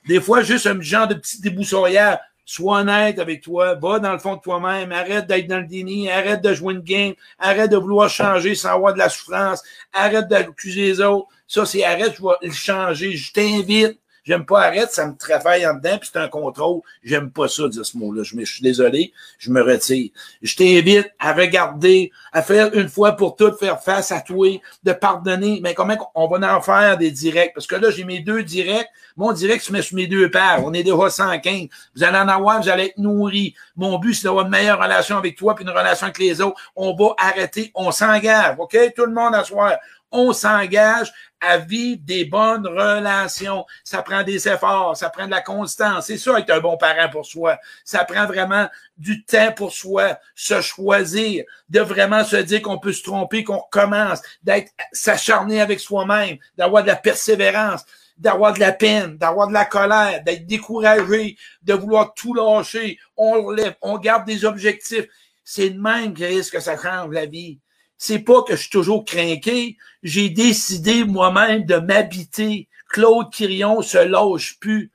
Des 0.07 0.21
fois, 0.21 0.43
juste 0.43 0.67
un 0.67 0.81
genre 0.81 1.07
de 1.07 1.15
petit 1.15 1.41
déboussoyeur. 1.41 2.19
Sois 2.45 2.81
honnête 2.81 3.21
avec 3.21 3.41
toi, 3.41 3.77
va 3.77 4.01
dans 4.01 4.13
le 4.13 4.19
fond 4.19 4.35
de 4.35 4.41
toi-même, 4.41 4.91
arrête 4.91 5.29
d'être 5.29 5.47
dans 5.47 5.61
le 5.61 5.67
déni, 5.67 6.11
arrête 6.11 6.43
de 6.43 6.53
jouer 6.53 6.75
une 6.75 6.81
game, 6.81 7.15
arrête 7.39 7.71
de 7.71 7.77
vouloir 7.77 8.11
changer 8.11 8.57
sans 8.57 8.71
avoir 8.71 8.93
de 8.93 8.99
la 8.99 9.09
souffrance, 9.09 9.63
arrête 9.93 10.27
d'accuser 10.27 10.83
les 10.83 11.01
autres. 11.01 11.29
Ça, 11.47 11.65
c'est 11.65 11.85
arrête, 11.85 12.15
je 12.17 12.23
vais 12.23 12.35
le 12.43 12.53
changer. 12.53 13.13
Je 13.17 13.33
t'invite. 13.33 14.02
J'aime 14.25 14.47
pas 14.47 14.63
arrête, 14.63 14.91
ça 14.93 15.07
me 15.07 15.17
travaille 15.17 15.67
en 15.67 15.75
dedans, 15.75 15.99
puis 15.99 16.11
c'est 16.13 16.19
un 16.19 16.29
contrôle. 16.29 16.81
J'aime 17.03 17.31
pas 17.31 17.49
ça, 17.49 17.67
dire 17.69 17.85
ce 17.85 17.97
mot-là. 17.99 18.23
Je, 18.23 18.45
suis 18.45 18.63
désolé, 18.63 19.13
je 19.39 19.51
me 19.51 19.61
retire. 19.63 20.11
Je 20.43 20.55
t'invite 20.55 21.11
à 21.19 21.33
regarder, 21.33 22.13
à 22.33 22.43
faire 22.43 22.73
une 22.75 22.89
fois 22.89 23.13
pour 23.13 23.35
toutes, 23.35 23.59
faire 23.59 23.83
face 23.83 24.13
à 24.13 24.21
toi, 24.21 24.61
de 24.85 24.93
pardonner. 24.93 25.61
Mais 25.63 25.75
comment 25.75 25.97
on 26.15 26.29
va 26.29 26.57
en 26.57 26.61
faire 26.61 26.97
des 26.99 27.11
directs? 27.11 27.53
Parce 27.55 27.67
que 27.67 27.75
là, 27.75 27.91
j'ai 27.91 28.05
mes 28.05 28.21
deux 28.21 28.45
directs. 28.45 28.89
Mon 29.17 29.33
direct, 29.33 29.67
je 29.67 29.73
mets 29.73 29.83
sur 29.83 29.97
mes 29.97 30.07
deux 30.07 30.31
paires. 30.31 30.61
On 30.65 30.73
est 30.73 30.85
déjà 30.85 31.11
115. 31.11 31.69
Vous 31.97 32.05
allez 32.05 32.19
en 32.19 32.29
avoir, 32.29 32.63
vous 32.63 32.69
allez 32.69 32.87
être 32.87 32.99
nourris. 32.99 33.55
Mon 33.77 33.99
but, 33.99 34.15
c'est 34.15 34.25
d'avoir 34.25 34.45
une 34.45 34.51
meilleure 34.51 34.81
relation 34.81 35.17
avec 35.17 35.37
toi, 35.37 35.55
puis 35.55 35.65
une 35.65 35.71
relation 35.71 36.05
avec 36.05 36.19
les 36.19 36.41
autres. 36.41 36.61
On 36.77 36.95
va 36.95 37.15
arrêter, 37.19 37.73
on 37.75 37.91
s'engage, 37.91 38.57
OK? 38.59 38.77
Tout 38.97 39.07
le 39.07 39.13
monde 39.13 39.35
à 39.35 39.43
soir 39.43 39.77
on 40.13 40.33
s'engage 40.33 41.13
à 41.41 41.59
vivre 41.59 42.01
des 42.05 42.25
bonnes 42.25 42.67
relations. 42.67 43.67
Ça 43.83 44.03
prend 44.03 44.23
des 44.23 44.49
efforts, 44.49 44.97
ça 44.97 45.11
prend 45.11 45.27
de 45.27 45.33
la 45.33 45.41
constance. 45.41 46.07
C'est 46.07 46.19
ça 46.19 46.39
être 46.39 46.51
un 46.51 46.61
bon 46.61 46.77
parent 46.77 47.09
pour 47.11 47.27
soi. 47.27 47.59
Ça 47.85 48.05
prend 48.05 48.27
vraiment 48.27 48.69
du 48.97 49.25
temps 49.25 49.53
pour 49.53 49.73
soi, 49.73 50.19
se 50.37 50.61
choisir, 50.61 51.45
de 51.69 51.81
vraiment 51.81 52.25
se 52.25 52.37
dire 52.37 52.63
qu'on 52.63 52.79
peut 52.79 52.93
se 52.93 53.03
tromper, 53.03 53.43
qu'on 53.43 53.59
recommence, 53.59 54.23
d'être 54.43 54.71
s'acharner 54.93 55.61
avec 55.61 55.81
soi-même, 55.81 56.37
d'avoir 56.57 56.83
de 56.83 56.89
la 56.89 56.97
persévérance 56.97 57.85
d'avoir 58.19 58.53
de 58.53 58.61
la 58.61 58.73
peine, 58.73 59.17
d'avoir 59.17 59.49
de 59.49 59.53
la 59.53 59.65
colère, 59.65 60.23
d'être 60.23 60.47
découragé, 60.47 61.37
de 61.63 61.75
vouloir 61.75 62.15
tout 62.15 62.35
lâcher. 62.35 62.99
On 63.17 63.51
lève, 63.51 63.75
on 63.83 63.99
garde 63.99 64.27
des 64.27 64.45
objectifs. 64.45 65.07
C'est 65.43 65.71
de 65.71 65.81
même 65.81 66.15
que 66.15 66.23
risque 66.23 66.53
que 66.53 66.61
ça 66.61 66.77
change 66.77 67.13
la 67.13 67.27
vie 67.27 67.59
c'est 68.05 68.19
pas 68.19 68.43
que 68.43 68.57
je 68.57 68.63
suis 68.63 68.71
toujours 68.71 69.05
craqué. 69.05 69.77
J'ai 70.03 70.29
décidé 70.29 71.05
moi-même 71.05 71.65
de 71.65 71.77
m'habiter. 71.77 72.69
Claude 72.89 73.33
Quirion 73.33 73.81
se 73.81 73.97
lâche 73.97 74.59
plus. 74.59 74.91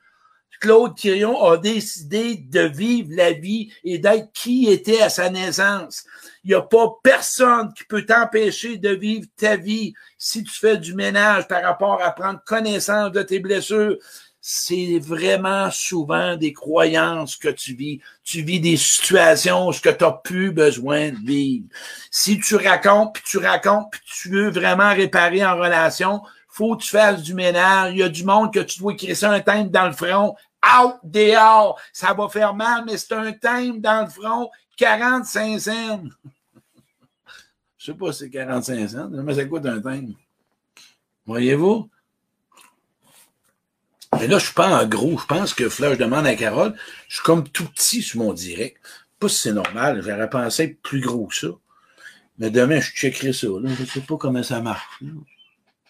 Claude 0.60 0.94
Quirion 0.94 1.42
a 1.42 1.56
décidé 1.56 2.36
de 2.36 2.60
vivre 2.60 3.08
la 3.12 3.32
vie 3.32 3.72
et 3.82 3.98
d'être 3.98 4.30
qui 4.34 4.68
était 4.68 5.00
à 5.00 5.08
sa 5.08 5.30
naissance. 5.30 6.04
Il 6.44 6.48
n'y 6.48 6.54
a 6.54 6.60
pas 6.60 6.98
personne 7.02 7.72
qui 7.72 7.84
peut 7.84 8.04
t'empêcher 8.04 8.76
de 8.76 8.90
vivre 8.90 9.26
ta 9.38 9.56
vie 9.56 9.94
si 10.18 10.44
tu 10.44 10.52
fais 10.52 10.76
du 10.76 10.92
ménage 10.92 11.48
par 11.48 11.62
rapport 11.62 12.02
à 12.02 12.10
prendre 12.10 12.44
connaissance 12.44 13.10
de 13.12 13.22
tes 13.22 13.38
blessures 13.38 13.96
c'est 14.40 14.98
vraiment 14.98 15.70
souvent 15.70 16.36
des 16.36 16.52
croyances 16.52 17.36
que 17.36 17.48
tu 17.48 17.74
vis. 17.74 18.00
Tu 18.22 18.42
vis 18.42 18.60
des 18.60 18.76
situations 18.76 19.70
que 19.70 19.90
tu 19.90 20.04
n'as 20.04 20.12
plus 20.12 20.52
besoin 20.52 21.10
de 21.10 21.16
vivre. 21.16 21.66
Si 22.10 22.38
tu 22.38 22.56
racontes, 22.56 23.14
puis 23.14 23.22
tu 23.26 23.38
racontes, 23.38 23.90
puis 23.90 24.00
tu 24.04 24.30
veux 24.30 24.50
vraiment 24.50 24.94
réparer 24.94 25.44
en 25.44 25.56
relation, 25.56 26.22
faut 26.48 26.76
que 26.76 26.82
tu 26.82 26.90
fasses 26.90 27.22
du 27.22 27.34
ménage. 27.34 27.92
Il 27.92 27.98
y 27.98 28.02
a 28.02 28.08
du 28.08 28.24
monde 28.24 28.52
que 28.52 28.60
tu 28.60 28.78
dois 28.78 28.92
écrire 28.92 29.24
un 29.24 29.40
thème 29.40 29.68
dans 29.68 29.86
le 29.86 29.92
front. 29.92 30.36
Out, 30.64 30.96
dehors. 31.04 31.80
Ça 31.92 32.14
va 32.14 32.28
faire 32.28 32.54
mal, 32.54 32.84
mais 32.86 32.96
c'est 32.96 33.12
un 33.14 33.32
thème 33.32 33.80
dans 33.80 34.04
le 34.04 34.10
front. 34.10 34.50
45 34.76 35.60
cents. 35.60 36.02
Je 37.78 37.92
sais 37.92 37.94
pas 37.94 38.12
si 38.12 38.20
c'est 38.20 38.30
45 38.30 38.88
cents, 38.88 39.08
mais 39.08 39.34
ça 39.34 39.44
coûte 39.44 39.66
un 39.66 39.80
thème. 39.80 40.14
Voyez-vous? 41.26 41.88
Mais 44.14 44.26
là, 44.26 44.38
je 44.38 44.46
suis 44.46 44.54
pas 44.54 44.82
en 44.82 44.86
gros. 44.86 45.18
Je 45.18 45.26
pense 45.26 45.54
que 45.54 45.68
je 45.68 45.96
demande 45.96 46.26
à 46.26 46.34
Carole, 46.34 46.74
je 47.08 47.14
suis 47.14 47.22
comme 47.22 47.48
tout 47.48 47.66
petit 47.66 48.02
sur 48.02 48.20
mon 48.20 48.32
direct. 48.32 48.80
Pas 49.18 49.28
si 49.28 49.36
c'est 49.36 49.52
normal. 49.52 50.02
J'aurais 50.02 50.30
pensé 50.30 50.78
plus 50.82 51.00
gros 51.00 51.26
que 51.26 51.34
ça. 51.34 51.48
Mais 52.38 52.50
demain, 52.50 52.80
je 52.80 52.90
checkerai 52.92 53.32
ça. 53.32 53.48
Là. 53.48 53.70
Je 53.78 53.84
sais 53.84 54.00
pas 54.00 54.16
comment 54.16 54.42
ça 54.42 54.60
marche. 54.60 55.02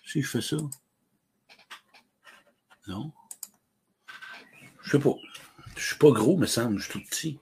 Si 0.07 0.23
je 0.23 0.29
fais 0.29 0.41
ça. 0.41 0.57
Non. 2.87 3.13
Je 4.83 4.93
sais 4.93 4.99
pas. 4.99 5.15
Je 5.77 5.85
suis 5.85 5.97
pas 5.97 6.11
gros, 6.11 6.37
mais 6.37 6.47
semble. 6.47 6.79
Je 6.79 6.85
suis 6.85 6.93
tout 6.93 7.05
petit. 7.09 7.39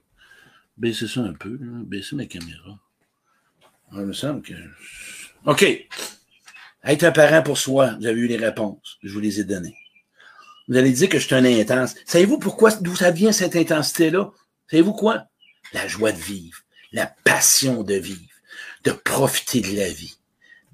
Baissez 0.77 1.07
ça 1.07 1.21
un 1.21 1.33
peu. 1.33 1.57
Baissez 1.59 2.15
ma 2.15 2.25
caméra. 2.25 2.77
il 3.93 3.99
me 3.99 4.13
semble 4.13 4.41
que. 4.41 4.53
OK. 5.45 5.65
Être 6.83 7.03
un 7.03 7.11
parent 7.11 7.41
pour 7.41 7.57
soi, 7.57 7.95
vous 7.99 8.05
avez 8.05 8.19
eu 8.19 8.27
les 8.27 8.37
réponses. 8.37 8.97
Je 9.01 9.11
vous 9.11 9.19
les 9.19 9.39
ai 9.39 9.43
données. 9.43 9.75
Vous 10.67 10.77
allez 10.77 10.91
dire 10.91 11.09
que 11.09 11.19
je 11.19 11.25
suis 11.25 11.35
un 11.35 11.45
intense. 11.45 11.95
Savez-vous 12.05 12.39
pourquoi, 12.39 12.71
d'où 12.81 12.95
ça 12.95 13.11
vient 13.11 13.31
cette 13.31 13.55
intensité-là? 13.55 14.31
Savez-vous 14.69 14.93
quoi? 14.93 15.23
La 15.73 15.87
joie 15.87 16.11
de 16.11 16.17
vivre, 16.17 16.59
la 16.91 17.05
passion 17.23 17.83
de 17.83 17.95
vivre, 17.95 18.19
de 18.83 18.91
profiter 18.91 19.61
de 19.61 19.77
la 19.77 19.89
vie, 19.89 20.17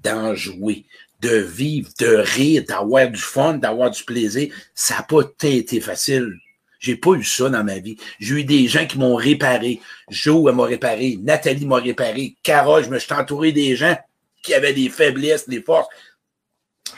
d'en 0.02 0.34
jouer, 0.34 0.84
de 1.20 1.36
vivre, 1.36 1.90
de 1.98 2.16
rire, 2.16 2.64
d'avoir 2.66 3.08
du 3.08 3.20
fun, 3.20 3.54
d'avoir 3.54 3.90
du 3.90 4.02
plaisir. 4.04 4.52
Ça 4.74 4.96
n'a 4.96 5.02
pas 5.02 5.22
été 5.42 5.80
facile. 5.80 6.38
J'ai 6.80 6.96
pas 6.96 7.12
eu 7.12 7.24
ça 7.24 7.48
dans 7.48 7.64
ma 7.64 7.78
vie. 7.78 7.96
J'ai 8.20 8.40
eu 8.40 8.44
des 8.44 8.68
gens 8.68 8.86
qui 8.86 8.98
m'ont 8.98 9.14
réparé. 9.14 9.80
Joe 10.10 10.52
m'a 10.52 10.64
réparé. 10.64 11.18
Nathalie 11.22 11.66
m'a 11.66 11.78
réparé. 11.78 12.36
Carole, 12.42 12.84
je 12.84 12.90
me 12.90 12.98
suis 12.98 13.12
entouré 13.12 13.52
des 13.52 13.74
gens 13.74 13.96
qui 14.42 14.52
avaient 14.52 14.74
des 14.74 14.90
faiblesses, 14.90 15.48
des 15.48 15.62
forces 15.62 15.88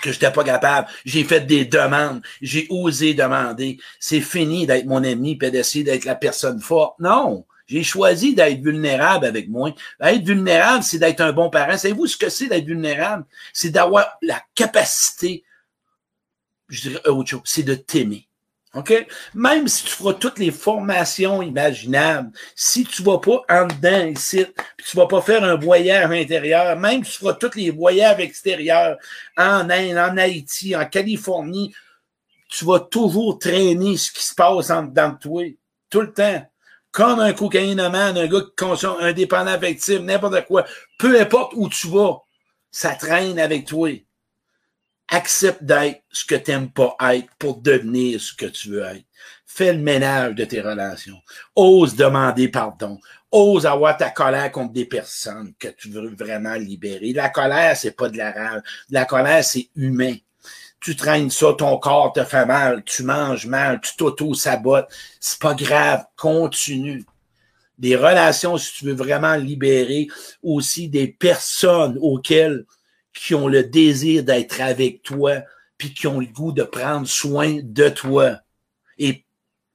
que 0.06 0.14
j'étais 0.14 0.32
pas 0.32 0.44
capable. 0.44 0.88
J'ai 1.04 1.24
fait 1.24 1.40
des 1.40 1.64
demandes. 1.64 2.22
J'ai 2.40 2.66
osé 2.70 3.14
demander. 3.14 3.78
C'est 4.00 4.20
fini 4.20 4.66
d'être 4.66 4.86
mon 4.86 5.02
ami 5.04 5.38
et 5.40 5.50
d'essayer 5.50 5.84
d'être 5.84 6.04
la 6.04 6.14
personne 6.14 6.60
forte. 6.60 6.98
Non. 7.00 7.46
J'ai 7.66 7.82
choisi 7.82 8.34
d'être 8.34 8.60
vulnérable 8.60 9.26
avec 9.26 9.48
moi. 9.48 9.74
Être 10.00 10.24
vulnérable, 10.24 10.84
c'est 10.84 10.98
d'être 10.98 11.20
un 11.20 11.32
bon 11.32 11.50
parent. 11.50 11.76
Savez-vous 11.76 12.06
ce 12.06 12.16
que 12.16 12.28
c'est 12.28 12.46
d'être 12.46 12.64
vulnérable? 12.64 13.24
C'est 13.52 13.70
d'avoir 13.70 14.06
la 14.22 14.40
capacité, 14.54 15.42
je 16.68 16.88
dirais 16.88 17.08
autre 17.08 17.30
chose, 17.30 17.40
c'est 17.44 17.64
de 17.64 17.74
t'aimer. 17.74 18.25
OK? 18.76 19.06
Même 19.34 19.66
si 19.68 19.84
tu 19.84 19.90
feras 19.90 20.12
toutes 20.12 20.38
les 20.38 20.50
formations 20.50 21.40
imaginables, 21.40 22.30
si 22.54 22.84
tu 22.84 23.02
vas 23.02 23.18
pas 23.18 23.42
en 23.48 23.66
dedans 23.66 24.06
ici, 24.06 24.44
puis 24.76 24.86
tu 24.90 24.96
vas 24.98 25.06
pas 25.06 25.22
faire 25.22 25.42
un 25.42 25.56
voyage 25.56 26.10
intérieur, 26.10 26.78
même 26.78 27.02
si 27.02 27.12
tu 27.12 27.18
feras 27.20 27.32
tous 27.32 27.54
les 27.56 27.70
voyages 27.70 28.20
extérieurs 28.20 28.98
en 29.38 29.70
Inde, 29.70 29.96
en 29.96 30.16
Haïti, 30.18 30.76
en 30.76 30.84
Californie, 30.84 31.74
tu 32.50 32.66
vas 32.66 32.80
toujours 32.80 33.38
traîner 33.38 33.96
ce 33.96 34.12
qui 34.12 34.22
se 34.22 34.34
passe 34.34 34.70
en 34.70 34.82
dedans 34.82 35.08
de 35.08 35.18
toi. 35.18 35.44
Tout 35.88 36.02
le 36.02 36.12
temps. 36.12 36.46
comme 36.92 37.20
un 37.20 37.32
cocaïnomane, 37.32 38.16
un 38.16 38.26
gars 38.26 38.40
qui 38.40 38.56
consomme 38.56 38.96
un 39.00 39.12
dépendant 39.12 39.52
affectif, 39.52 40.00
n'importe 40.00 40.46
quoi, 40.46 40.64
peu 40.98 41.20
importe 41.20 41.52
où 41.54 41.68
tu 41.68 41.88
vas, 41.88 42.22
ça 42.70 42.94
traîne 42.94 43.38
avec 43.38 43.66
toi. 43.66 43.90
Accepte 45.08 45.62
d'être 45.62 46.02
ce 46.10 46.24
que 46.24 46.34
tu 46.34 46.50
n'aimes 46.50 46.70
pas 46.70 46.96
être 47.12 47.28
pour 47.38 47.58
devenir 47.58 48.20
ce 48.20 48.34
que 48.34 48.46
tu 48.46 48.70
veux 48.70 48.82
être. 48.82 49.04
Fais 49.46 49.72
le 49.72 49.78
ménage 49.78 50.34
de 50.34 50.44
tes 50.44 50.60
relations. 50.60 51.20
Ose 51.54 51.94
demander 51.94 52.48
pardon. 52.48 52.98
Ose 53.30 53.66
avoir 53.66 53.96
ta 53.96 54.10
colère 54.10 54.50
contre 54.50 54.72
des 54.72 54.84
personnes 54.84 55.52
que 55.58 55.68
tu 55.68 55.88
veux 55.88 56.14
vraiment 56.14 56.54
libérer. 56.54 57.12
La 57.12 57.28
colère, 57.28 57.76
c'est 57.76 57.96
pas 57.96 58.08
de 58.08 58.16
la 58.16 58.32
rage. 58.32 58.62
La 58.90 59.04
colère, 59.04 59.44
c'est 59.44 59.70
humain 59.76 60.16
tu 60.86 60.94
traînes 60.94 61.30
ça, 61.30 61.52
ton 61.52 61.78
corps 61.78 62.12
te 62.12 62.22
fait 62.22 62.46
mal, 62.46 62.84
tu 62.84 63.02
manges 63.02 63.46
mal, 63.46 63.80
tu 63.80 63.96
t'auto-sabotes. 63.96 64.88
C'est 65.18 65.40
pas 65.40 65.54
grave, 65.54 66.04
continue. 66.16 67.04
Des 67.76 67.96
relations, 67.96 68.56
si 68.56 68.72
tu 68.72 68.84
veux 68.84 68.94
vraiment 68.94 69.34
libérer 69.34 70.06
aussi 70.44 70.88
des 70.88 71.08
personnes 71.08 71.98
auxquelles 72.00 72.64
qui 73.16 73.34
ont 73.34 73.48
le 73.48 73.64
désir 73.64 74.22
d'être 74.22 74.60
avec 74.60 75.02
toi, 75.02 75.42
puis 75.78 75.92
qui 75.92 76.06
ont 76.06 76.20
le 76.20 76.26
goût 76.26 76.52
de 76.52 76.62
prendre 76.62 77.06
soin 77.08 77.58
de 77.62 77.88
toi. 77.88 78.38
Et 78.98 79.24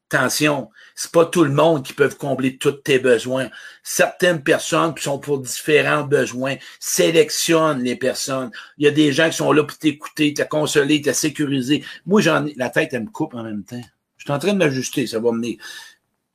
attention, 0.10 0.70
c'est 0.96 1.12
pas 1.12 1.26
tout 1.26 1.44
le 1.44 1.52
monde 1.52 1.84
qui 1.84 1.94
peut 1.94 2.10
combler 2.10 2.58
tous 2.58 2.72
tes 2.72 3.00
besoins. 3.00 3.50
Certaines 3.84 4.44
personnes 4.44 4.94
qui 4.94 5.04
sont 5.04 5.20
pour 5.20 5.40
différents 5.40 6.04
besoins. 6.04 6.56
Sélectionne 6.80 7.82
les 7.84 7.96
personnes. 7.96 8.52
Il 8.78 8.86
y 8.86 8.88
a 8.88 8.92
des 8.92 9.12
gens 9.12 9.30
qui 9.30 9.38
sont 9.38 9.52
là 9.52 9.64
pour 9.64 9.78
t'écouter, 9.78 10.34
te 10.34 10.44
consoler, 10.44 11.02
te 11.02 11.14
sécuriser. 11.14 11.84
Moi, 12.06 12.22
j'en 12.22 12.46
ai, 12.46 12.54
la 12.56 12.70
tête, 12.70 12.94
elle 12.94 13.04
me 13.04 13.10
coupe 13.10 13.34
en 13.34 13.44
même 13.44 13.64
temps. 13.64 13.82
Je 14.18 14.26
suis 14.26 14.32
en 14.32 14.40
train 14.40 14.54
de 14.54 14.58
m'ajuster, 14.60 15.08
ça 15.08 15.20
va 15.20 15.32
mener. 15.32 15.58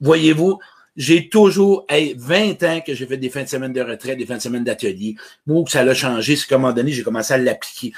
Voyez-vous, 0.00 0.58
j'ai 0.96 1.28
toujours, 1.28 1.84
hey, 1.88 2.14
20 2.16 2.62
ans 2.62 2.80
que 2.80 2.94
j'ai 2.94 3.06
fait 3.06 3.18
des 3.18 3.28
fins 3.28 3.42
de 3.42 3.48
semaine 3.48 3.72
de 3.72 3.80
retraite, 3.80 4.18
des 4.18 4.26
fins 4.26 4.38
de 4.38 4.42
semaine 4.42 4.64
d'atelier. 4.64 5.16
Moi, 5.46 5.64
ça 5.68 5.84
l'a 5.84 5.94
changé, 5.94 6.36
c'est 6.36 6.46
qu'à 6.46 6.54
un 6.54 6.58
moment 6.58 6.72
donné, 6.72 6.92
j'ai 6.92 7.02
commencé 7.02 7.34
à 7.34 7.38
l'appliquer. 7.38 7.92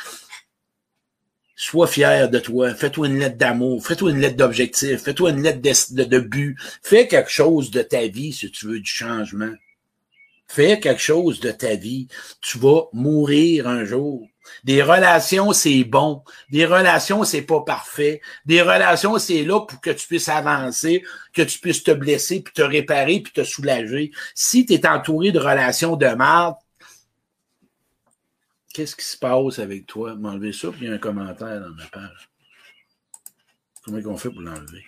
Sois 1.55 1.89
fier 1.89 2.29
de 2.31 2.39
toi. 2.39 2.75
Fais-toi 2.75 3.09
une 3.09 3.19
lettre 3.19 3.37
d'amour. 3.37 3.85
Fais-toi 3.85 4.13
une 4.13 4.21
lettre 4.21 4.37
d'objectif. 4.37 5.03
Fais-toi 5.03 5.31
une 5.31 5.43
lettre 5.43 5.61
de, 5.61 6.05
de, 6.05 6.19
but. 6.21 6.57
Fais 6.83 7.09
quelque 7.09 7.31
chose 7.31 7.73
de 7.73 7.83
ta 7.83 8.07
vie 8.07 8.33
si 8.33 8.51
tu 8.51 8.67
veux 8.67 8.79
du 8.79 8.89
changement. 8.89 9.53
Fais 10.47 10.79
quelque 10.79 11.03
chose 11.03 11.41
de 11.41 11.51
ta 11.51 11.75
vie. 11.75 12.07
Tu 12.41 12.59
vas 12.59 12.85
mourir 12.93 13.67
un 13.67 13.85
jour. 13.85 14.29
Des 14.65 14.83
relations, 14.83 15.53
c'est 15.53 15.85
bon. 15.85 16.23
Des 16.51 16.67
relations, 16.67 17.25
c'est 17.25 17.43
pas 17.43 17.63
parfait. 17.63 18.21
Des 18.45 18.63
relations, 18.63 19.19
c'est 19.19 19.45
là 19.45 19.61
pour 19.61 19.81
que 19.81 19.91
tu 19.91 20.07
puisses 20.07 20.29
avancer, 20.29 21.03
que 21.33 21.43
tu 21.43 21.59
puisses 21.59 21.83
te 21.83 21.91
blesser, 21.91 22.43
puis 22.43 22.53
te 22.53 22.63
réparer, 22.63 23.21
puis 23.21 23.33
te 23.33 23.45
soulager. 23.45 24.11
Si 24.35 24.67
tu 24.67 24.75
es 24.75 24.87
entouré 24.87 25.33
de 25.33 25.39
relations 25.39 25.97
de 25.97 26.07
merde, 26.07 26.55
Qu'est-ce 28.79 28.95
qui 28.95 29.05
se 29.05 29.17
passe 29.17 29.59
avec 29.59 29.87
toi? 29.87 30.15
M'enlever 30.15 30.53
ça, 30.53 30.71
puis 30.71 30.83
il 30.83 30.89
y 30.89 30.91
a 30.93 30.95
un 30.95 30.99
commentaire 30.99 31.61
dans 31.61 31.75
ma 31.75 31.87
page. 31.87 32.31
Comment 33.83 33.99
on 34.05 34.17
fait 34.17 34.31
pour 34.31 34.41
l'enlever? 34.41 34.85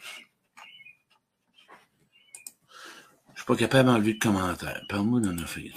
Je 3.34 3.40
suis 3.40 3.46
pas 3.46 3.56
capable 3.56 3.88
d'enlever 3.88 4.14
de 4.14 4.18
commentaire. 4.20 4.84
Parle-moi 4.88 5.20
dans 5.20 5.36
fait. 5.44 5.72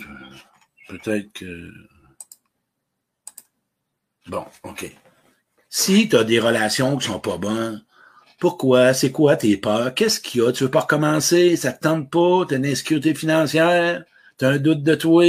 Peut-être 0.90 1.34
que. 1.34 1.72
Bon, 4.28 4.46
OK. 4.64 4.90
Si 5.70 6.08
tu 6.10 6.16
as 6.18 6.24
des 6.24 6.40
relations 6.40 6.98
qui 6.98 7.08
sont 7.08 7.20
pas 7.20 7.38
bonnes, 7.38 7.84
pourquoi? 8.40 8.94
C'est 8.94 9.12
quoi 9.12 9.36
tes 9.38 9.58
peurs? 9.58 9.94
Qu'est-ce 9.94 10.20
qu'il 10.20 10.42
y 10.42 10.46
a? 10.46 10.52
Tu 10.52 10.64
veux 10.66 10.72
pas 10.72 10.82
recommencer? 10.82 11.56
Ça 11.56 11.74
te 11.74 11.82
tente 11.82 12.10
pas? 12.12 12.46
Tu 12.48 12.56
as 12.56 12.58
une 12.58 12.66
insécurité 12.66 13.16
financière? 13.16 14.04
Tu 14.38 14.46
as 14.46 14.50
un 14.50 14.58
doute 14.58 14.84
de 14.84 14.96
toi? 14.96 15.26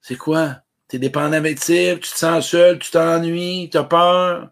C'est 0.00 0.16
quoi? 0.16 0.62
tu 0.92 0.96
es 0.96 0.98
dépendant 0.98 1.38
affectif, 1.38 2.00
tu 2.00 2.10
te 2.12 2.18
sens 2.18 2.50
seul, 2.50 2.78
tu 2.78 2.90
t'ennuies, 2.90 3.70
tu 3.70 3.78
as 3.78 3.84
peur? 3.84 4.50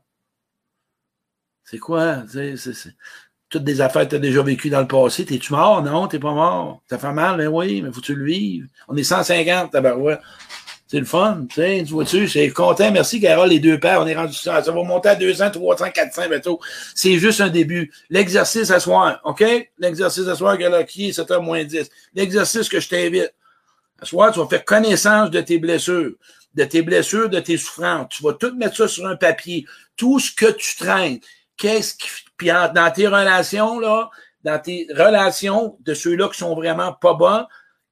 C'est 1.65 1.79
quoi? 1.79 2.25
Toutes 3.51 3.65
des 3.65 3.83
affaires 3.83 4.09
que 4.09 4.15
tu 4.17 4.21
déjà 4.21 4.43
vécues 4.43 4.71
dans 4.71 4.81
le 4.81 4.89
passé. 4.89 5.27
T'es-tu 5.27 5.53
mort? 5.53 5.83
Non, 5.83 6.09
t'es 6.09 6.19
pas 6.19 6.33
mort. 6.33 6.83
Ça 6.89 6.99
fait 6.99 7.13
mal, 7.13 7.37
mais 7.37 7.45
ben 7.45 7.53
oui, 7.53 7.83
mais 7.83 7.93
faut-tu 7.93 8.15
le 8.15 8.25
vivre? 8.25 8.69
On 8.89 8.97
est 8.97 9.05
150, 9.05 9.71
tabarouette. 9.71 10.21
C'est 10.91 10.99
le 10.99 11.05
fun, 11.05 11.47
tu 11.49 11.55
sais, 11.55 11.85
tu 11.87 11.93
vois-tu, 11.93 12.27
c'est 12.27 12.51
content. 12.51 12.91
Merci, 12.91 13.21
Carole, 13.21 13.51
les 13.51 13.61
deux 13.61 13.79
paires. 13.79 14.01
On 14.01 14.09
est 14.09 14.17
rendu 14.17 14.35
ça. 14.35 14.61
Ça 14.61 14.73
va 14.73 14.83
monter 14.83 15.11
à 15.11 15.15
200, 15.15 15.53
300, 15.53 15.91
400 15.93 16.23
bientôt. 16.29 16.59
C'est 16.97 17.17
juste 17.17 17.41
un 17.41 17.49
début. 17.49 17.93
L'exercice 18.09 18.73
à 18.73 18.81
soir, 18.81 19.21
OK? 19.23 19.45
L'exercice 19.79 20.27
à 20.27 20.35
soir, 20.35 20.59
qui 20.59 20.65
est 20.65 21.17
7h 21.17 21.41
moins 21.43 21.63
10. 21.63 21.89
L'exercice 22.13 22.69
que 22.69 22.81
je 22.81 22.89
t'invite. 22.89 23.33
À 24.03 24.05
soir, 24.05 24.33
tu 24.33 24.41
vas 24.41 24.49
faire 24.49 24.65
connaissance 24.65 25.31
de 25.31 25.41
tes 25.41 25.59
blessures, 25.59 26.15
de 26.57 26.65
tes 26.65 26.83
blessures, 26.83 27.29
de 27.29 27.39
tes 27.39 27.57
souffrances. 27.57 28.09
Tu 28.11 28.25
vas 28.25 28.33
tout 28.33 28.53
mettre 28.57 28.75
ça 28.77 28.89
sur 28.89 29.07
un 29.07 29.15
papier. 29.15 29.67
Tout 29.97 30.19
ce 30.19 30.33
que 30.33 30.51
tu 30.51 30.75
traînes. 30.77 31.21
Qu'est-ce 31.57 31.95
qui, 31.95 32.09
puis 32.37 32.49
dans 32.49 32.93
tes 32.93 33.07
relations, 33.07 33.79
là, 33.79 34.11
dans 34.43 34.59
tes 34.59 34.89
relations 34.91 35.77
de 35.83 35.95
ceux-là 35.95 36.29
qui 36.31 36.39
sont 36.39 36.57
vraiment 36.57 36.93
pas 36.95 37.15
bons, 37.15 37.47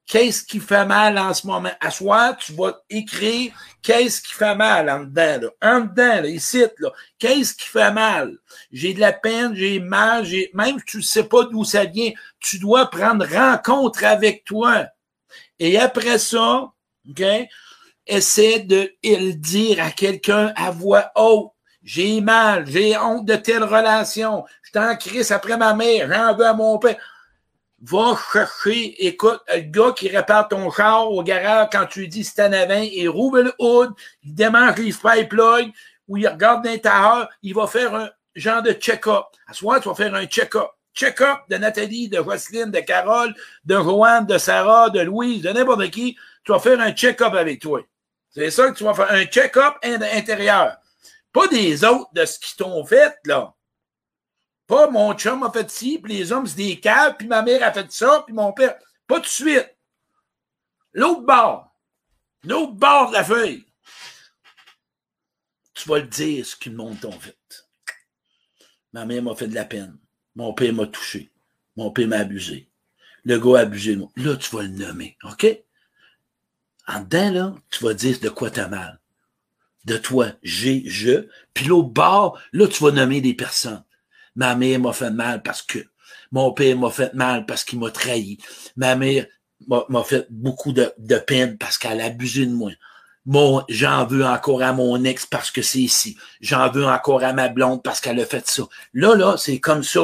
qu'est-ce 0.08 0.42
qui 0.42 0.58
fait 0.58 0.86
mal 0.86 1.18
en 1.18 1.32
ce 1.34 1.46
moment? 1.46 1.70
À 1.80 1.90
soir, 1.90 2.36
tu 2.38 2.52
vas 2.54 2.82
écrire 2.90 3.52
qu'est-ce 3.82 4.22
qui 4.22 4.32
fait 4.32 4.56
mal 4.56 4.90
en 4.90 5.00
dedans, 5.00 5.48
là. 5.60 5.76
En 5.76 5.80
dedans, 5.82 6.22
là, 6.22 6.26
ici, 6.26 6.64
là. 6.78 6.90
Qu'est-ce 7.18 7.54
qui 7.54 7.68
fait 7.68 7.92
mal? 7.92 8.36
J'ai 8.72 8.94
de 8.94 9.00
la 9.00 9.12
peine, 9.12 9.54
j'ai 9.54 9.78
mal, 9.78 10.24
j'ai, 10.24 10.50
même 10.54 10.78
si 10.78 10.84
tu 10.86 10.96
ne 10.96 11.02
sais 11.02 11.24
pas 11.24 11.44
d'où 11.44 11.62
ça 11.62 11.84
vient, 11.84 12.10
tu 12.40 12.58
dois 12.58 12.90
prendre 12.90 13.26
rencontre 13.26 14.04
avec 14.04 14.44
toi. 14.44 14.86
Et 15.58 15.78
après 15.78 16.18
ça, 16.18 16.72
OK, 17.08 17.22
essaie 18.06 18.60
de 18.60 18.90
le 19.04 19.32
dire 19.32 19.84
à 19.84 19.90
quelqu'un 19.90 20.52
à 20.56 20.70
voix 20.70 21.12
haute. 21.14 21.52
J'ai 21.82 22.20
mal, 22.20 22.66
j'ai 22.66 22.98
honte 22.98 23.24
de 23.24 23.36
telle 23.36 23.64
relation. 23.64 24.44
Je 24.62 24.72
t'en 24.72 24.96
crise 24.96 25.30
après 25.32 25.56
ma 25.56 25.74
mère, 25.74 26.12
j'en 26.12 26.36
veux 26.36 26.46
à 26.46 26.52
mon 26.52 26.78
père. 26.78 26.96
Va 27.80 28.18
chercher, 28.32 29.06
écoute, 29.06 29.40
le 29.54 29.60
gars 29.60 29.92
qui 29.96 30.08
répare 30.08 30.48
ton 30.48 30.70
char 30.70 31.10
au 31.10 31.22
garage 31.22 31.68
quand 31.70 31.86
tu 31.86 32.00
lui 32.00 32.08
dis 32.08 32.24
c'est 32.24 32.42
un 32.42 32.52
avant, 32.52 32.80
il 32.82 33.08
rouvre 33.08 33.40
le 33.40 33.52
hood, 33.58 33.92
il 34.24 34.34
démarre 34.34 34.74
les 34.76 34.92
pipelines, 34.92 35.72
ou 36.08 36.16
il 36.16 36.26
regarde 36.26 36.64
l'intérieur, 36.64 37.28
il 37.42 37.54
va 37.54 37.66
faire 37.68 37.94
un 37.94 38.10
genre 38.34 38.62
de 38.62 38.72
check-up. 38.72 39.26
À 39.46 39.52
ce 39.52 39.64
moment, 39.64 39.78
tu 39.78 39.88
vas 39.88 39.94
faire 39.94 40.14
un 40.14 40.26
check-up 40.26 40.70
check-up 40.98 41.38
de 41.48 41.56
Nathalie, 41.56 42.08
de 42.08 42.16
Jocelyne, 42.16 42.70
de 42.70 42.80
Carole, 42.80 43.34
de 43.64 43.76
Roanne, 43.76 44.26
de 44.26 44.36
Sarah, 44.36 44.90
de 44.90 45.00
Louise, 45.00 45.42
de 45.42 45.50
n'importe 45.50 45.90
qui, 45.90 46.16
tu 46.44 46.52
vas 46.52 46.58
faire 46.58 46.80
un 46.80 46.92
check-up 46.92 47.34
avec 47.34 47.60
toi. 47.60 47.80
C'est 48.30 48.50
ça 48.50 48.70
que 48.70 48.76
tu 48.76 48.84
vas 48.84 48.94
faire, 48.94 49.10
un 49.10 49.24
check-up 49.24 49.74
intérieur. 49.82 50.76
Pas 51.32 51.46
des 51.46 51.84
autres 51.84 52.10
de 52.12 52.24
ce 52.24 52.38
qu'ils 52.40 52.56
t'ont 52.56 52.84
fait, 52.84 53.16
là. 53.24 53.54
Pas 54.68 54.90
mon 54.90 55.14
chum 55.14 55.42
a 55.42 55.50
fait 55.50 55.68
ci, 55.70 55.98
puis 55.98 56.12
les 56.12 56.30
hommes, 56.30 56.46
c'est 56.46 56.56
des 56.56 56.78
caves, 56.78 57.16
puis 57.18 57.26
ma 57.26 57.40
mère 57.40 57.62
a 57.64 57.72
fait 57.72 57.90
ça, 57.90 58.22
puis 58.26 58.34
mon 58.34 58.52
père. 58.52 58.78
Pas 59.06 59.16
tout 59.16 59.22
de 59.22 59.26
suite. 59.26 59.74
L'autre 60.92 61.22
bord. 61.22 61.74
L'autre 62.44 62.74
bord 62.74 63.08
de 63.08 63.14
la 63.14 63.24
feuille. 63.24 63.64
Tu 65.72 65.88
vas 65.88 65.98
le 65.98 66.06
dire, 66.06 66.44
ce 66.44 66.54
qu'ils 66.54 66.74
m'ont 66.74 66.94
fait. 66.94 67.66
Ma 68.92 69.06
mère 69.06 69.22
m'a 69.22 69.34
fait 69.34 69.48
de 69.48 69.54
la 69.54 69.64
peine. 69.64 69.96
Mon 70.36 70.52
père 70.52 70.74
m'a 70.74 70.86
touché. 70.86 71.32
Mon 71.76 71.90
père 71.90 72.08
m'a 72.08 72.18
abusé. 72.18 72.68
Le 73.24 73.38
gars 73.38 73.60
a 73.60 73.62
abusé 73.62 73.94
de 73.94 74.00
moi. 74.00 74.10
Là, 74.16 74.36
tu 74.36 74.54
vas 74.54 74.62
le 74.62 74.68
nommer. 74.68 75.16
OK? 75.24 75.46
En 76.86 77.00
dedans, 77.00 77.30
là, 77.30 77.54
tu 77.70 77.84
vas 77.84 77.94
dire 77.94 78.20
de 78.20 78.28
quoi 78.28 78.50
t'as 78.50 78.68
mal. 78.68 79.00
De 79.86 79.96
toi, 79.96 80.32
j'ai, 80.42 80.82
je. 80.86 81.28
Puis 81.54 81.64
l'autre 81.64 81.88
bord, 81.88 82.38
là, 82.52 82.68
tu 82.68 82.82
vas 82.82 82.90
nommer 82.90 83.22
des 83.22 83.34
personnes. 83.34 83.84
Ma 84.38 84.54
mère 84.54 84.78
m'a 84.78 84.92
fait 84.92 85.10
mal 85.10 85.42
parce 85.42 85.60
que. 85.60 85.80
Mon 86.30 86.52
père 86.52 86.76
m'a 86.76 86.90
fait 86.90 87.12
mal 87.14 87.44
parce 87.44 87.64
qu'il 87.64 87.78
m'a 87.78 87.90
trahi. 87.90 88.38
Ma 88.76 88.94
mère 88.94 89.26
m'a 89.66 90.04
fait 90.04 90.26
beaucoup 90.30 90.72
de, 90.72 90.92
de 90.98 91.16
peine 91.16 91.58
parce 91.58 91.76
qu'elle 91.76 92.00
a 92.00 92.04
abusé 92.04 92.46
de 92.46 92.52
moi. 92.52 92.70
Mon, 93.26 93.62
j'en 93.68 94.06
veux 94.06 94.24
encore 94.24 94.62
à 94.62 94.72
mon 94.72 95.04
ex 95.04 95.26
parce 95.26 95.50
que 95.50 95.60
c'est 95.60 95.80
ici. 95.80 96.16
J'en 96.40 96.70
veux 96.70 96.86
encore 96.86 97.24
à 97.24 97.32
ma 97.32 97.48
blonde 97.48 97.82
parce 97.82 98.00
qu'elle 98.00 98.20
a 98.20 98.24
fait 98.24 98.48
ça. 98.48 98.62
Là, 98.94 99.16
là, 99.16 99.36
c'est 99.36 99.58
comme 99.58 99.82
ça. 99.82 100.00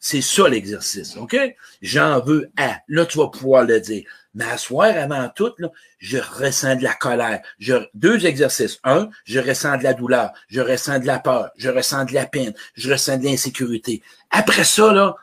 C'est 0.00 0.22
ça 0.22 0.48
l'exercice, 0.48 1.16
OK? 1.16 1.36
J'en 1.80 2.20
veux 2.20 2.50
à. 2.56 2.80
Là, 2.88 3.06
tu 3.06 3.18
vas 3.18 3.28
pouvoir 3.28 3.64
le 3.64 3.80
dire. 3.80 4.04
Mais 4.38 4.44
à 4.44 4.56
soir, 4.56 4.96
avant 4.96 5.28
tout, 5.34 5.52
là, 5.58 5.68
je 5.98 6.18
ressens 6.18 6.76
de 6.76 6.84
la 6.84 6.94
colère. 6.94 7.40
Je, 7.58 7.74
deux 7.94 8.24
exercices. 8.24 8.78
Un, 8.84 9.10
je 9.24 9.40
ressens 9.40 9.78
de 9.78 9.82
la 9.82 9.94
douleur. 9.94 10.30
Je 10.46 10.60
ressens 10.60 11.00
de 11.00 11.06
la 11.06 11.18
peur. 11.18 11.50
Je 11.56 11.68
ressens 11.68 12.04
de 12.04 12.14
la 12.14 12.24
peine. 12.24 12.54
Je 12.74 12.92
ressens 12.92 13.18
de 13.18 13.24
l'insécurité. 13.24 14.00
Après 14.30 14.62
ça, 14.62 14.92
là, 14.92 15.16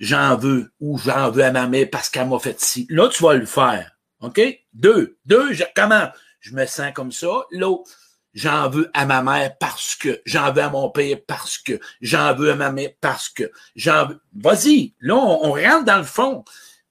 j'en 0.00 0.36
veux 0.36 0.72
ou 0.80 0.98
j'en 0.98 1.30
veux 1.30 1.44
à 1.44 1.52
ma 1.52 1.68
mère 1.68 1.88
parce 1.88 2.10
qu'elle 2.10 2.28
m'a 2.28 2.40
fait 2.40 2.60
ci. 2.60 2.84
Là, 2.90 3.08
tu 3.08 3.22
vas 3.22 3.34
le 3.34 3.46
faire. 3.46 3.96
OK? 4.22 4.40
Deux. 4.74 5.16
Deux, 5.24 5.52
je, 5.52 5.62
comment? 5.76 6.08
Je 6.40 6.52
me 6.52 6.66
sens 6.66 6.90
comme 6.92 7.12
ça. 7.12 7.28
L'autre, 7.52 7.92
J'en 8.32 8.70
veux 8.70 8.88
à 8.94 9.06
ma 9.06 9.22
mère 9.22 9.56
parce 9.58 9.96
que, 9.96 10.20
j'en 10.24 10.52
veux 10.52 10.62
à 10.62 10.70
mon 10.70 10.88
père 10.88 11.16
parce 11.26 11.58
que, 11.58 11.80
j'en 12.00 12.34
veux 12.34 12.52
à 12.52 12.54
ma 12.54 12.70
mère 12.70 12.90
parce 13.00 13.28
que, 13.28 13.50
j'en 13.74 14.06
veux. 14.06 14.20
Vas-y, 14.34 14.94
là, 15.00 15.16
on, 15.16 15.50
rentre 15.52 15.84
dans 15.84 15.98
le 15.98 16.04
fond. 16.04 16.44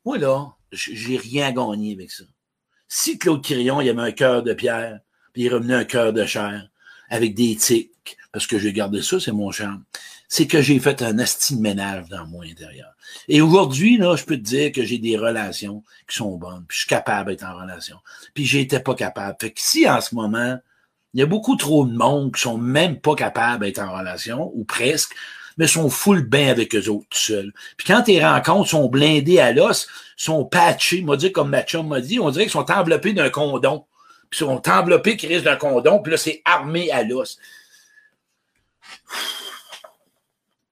Moi, 0.04 0.18
là, 0.18 0.54
j'ai 0.72 1.18
rien 1.18 1.52
gagné 1.52 1.94
avec 1.94 2.12
ça. 2.12 2.24
Si 2.88 3.18
Claude 3.18 3.44
Quirion, 3.44 3.82
il 3.82 3.90
avait 3.90 4.02
un 4.02 4.12
cœur 4.12 4.44
de 4.44 4.54
pierre, 4.54 5.00
puis 5.34 5.44
il 5.44 5.54
revenait 5.54 5.76
un 5.76 5.86
cœur 5.86 6.14
de 6.14 6.26
chair, 6.26 6.70
avec 7.10 7.36
des 7.36 7.56
tics, 7.56 8.18
parce 8.32 8.48
que 8.48 8.60
j'ai 8.60 8.74
gardé 8.74 9.02
ça, 9.02 9.20
c'est 9.20 9.32
mon 9.32 9.52
charme, 9.52 9.84
c'est 10.28 10.48
que 10.48 10.62
j'ai 10.62 10.80
fait 10.80 11.02
un 11.02 11.18
estime 11.18 11.60
ménage 11.60 12.08
dans 12.10 12.26
mon 12.28 12.42
intérieur. 12.42 12.94
Et 13.28 13.42
aujourd'hui, 13.42 13.98
là, 13.98 14.16
je 14.16 14.24
peux 14.24 14.38
te 14.38 14.44
dire 14.44 14.72
que 14.72 14.84
j'ai 14.84 15.00
des 15.00 15.18
relations 15.18 15.84
qui 16.08 16.18
sont 16.18 16.38
bonnes, 16.38 16.66
puis 16.68 16.76
je 16.76 16.82
suis 16.82 16.90
capable 16.90 17.32
d'être 17.32 17.46
en 17.46 17.56
relation. 17.56 17.98
Puis 18.36 18.46
j'étais 18.46 18.80
pas 18.80 18.94
capable. 18.94 19.36
Fait 19.42 19.52
que 19.52 19.60
si 19.60 19.90
en 19.90 20.02
ce 20.02 20.14
moment, 20.14 20.58
il 21.14 21.20
y 21.20 21.24
a 21.24 21.26
beaucoup 21.26 21.56
trop 21.56 21.86
de 21.86 21.96
monde 21.96 22.36
qui 22.36 22.42
sont 22.42 22.60
même 22.60 23.00
pas 23.00 23.16
capables 23.16 23.66
d'être 23.66 23.80
en 23.80 23.98
relation, 23.98 24.52
ou 24.54 24.64
presque, 24.64 25.16
mais 25.60 25.68
sont 25.68 25.90
full 25.90 26.22
bien 26.22 26.50
avec 26.50 26.74
eux 26.74 26.88
autres 26.88 27.06
tout 27.10 27.20
seuls. 27.20 27.54
Puis 27.76 27.86
quand 27.86 28.04
tes 28.04 28.26
rencontres 28.26 28.70
sont 28.70 28.88
blindées 28.88 29.40
à 29.40 29.52
l'os, 29.52 29.90
sont 30.16 30.46
patchés, 30.46 31.02
m'a 31.02 31.18
dit 31.18 31.34
comme 31.34 31.50
ma 31.50 31.66
m'a 31.84 32.00
dit, 32.00 32.18
on 32.18 32.32
dirait 32.32 32.46
qu'ils 32.46 32.54
sont 32.54 32.72
enveloppés 32.72 33.12
d'un 33.12 33.30
condom. 33.30 33.86
Puis 34.30 34.40
ils 34.40 34.46
sont 34.46 34.70
enveloppés 34.70 35.18
qui 35.18 35.28
risquent 35.28 35.44
d'un 35.44 35.58
condom, 35.58 36.00
puis 36.00 36.12
là, 36.12 36.18
c'est 36.18 36.42
armé 36.46 36.90
à 36.92 37.04
l'os. 37.04 37.38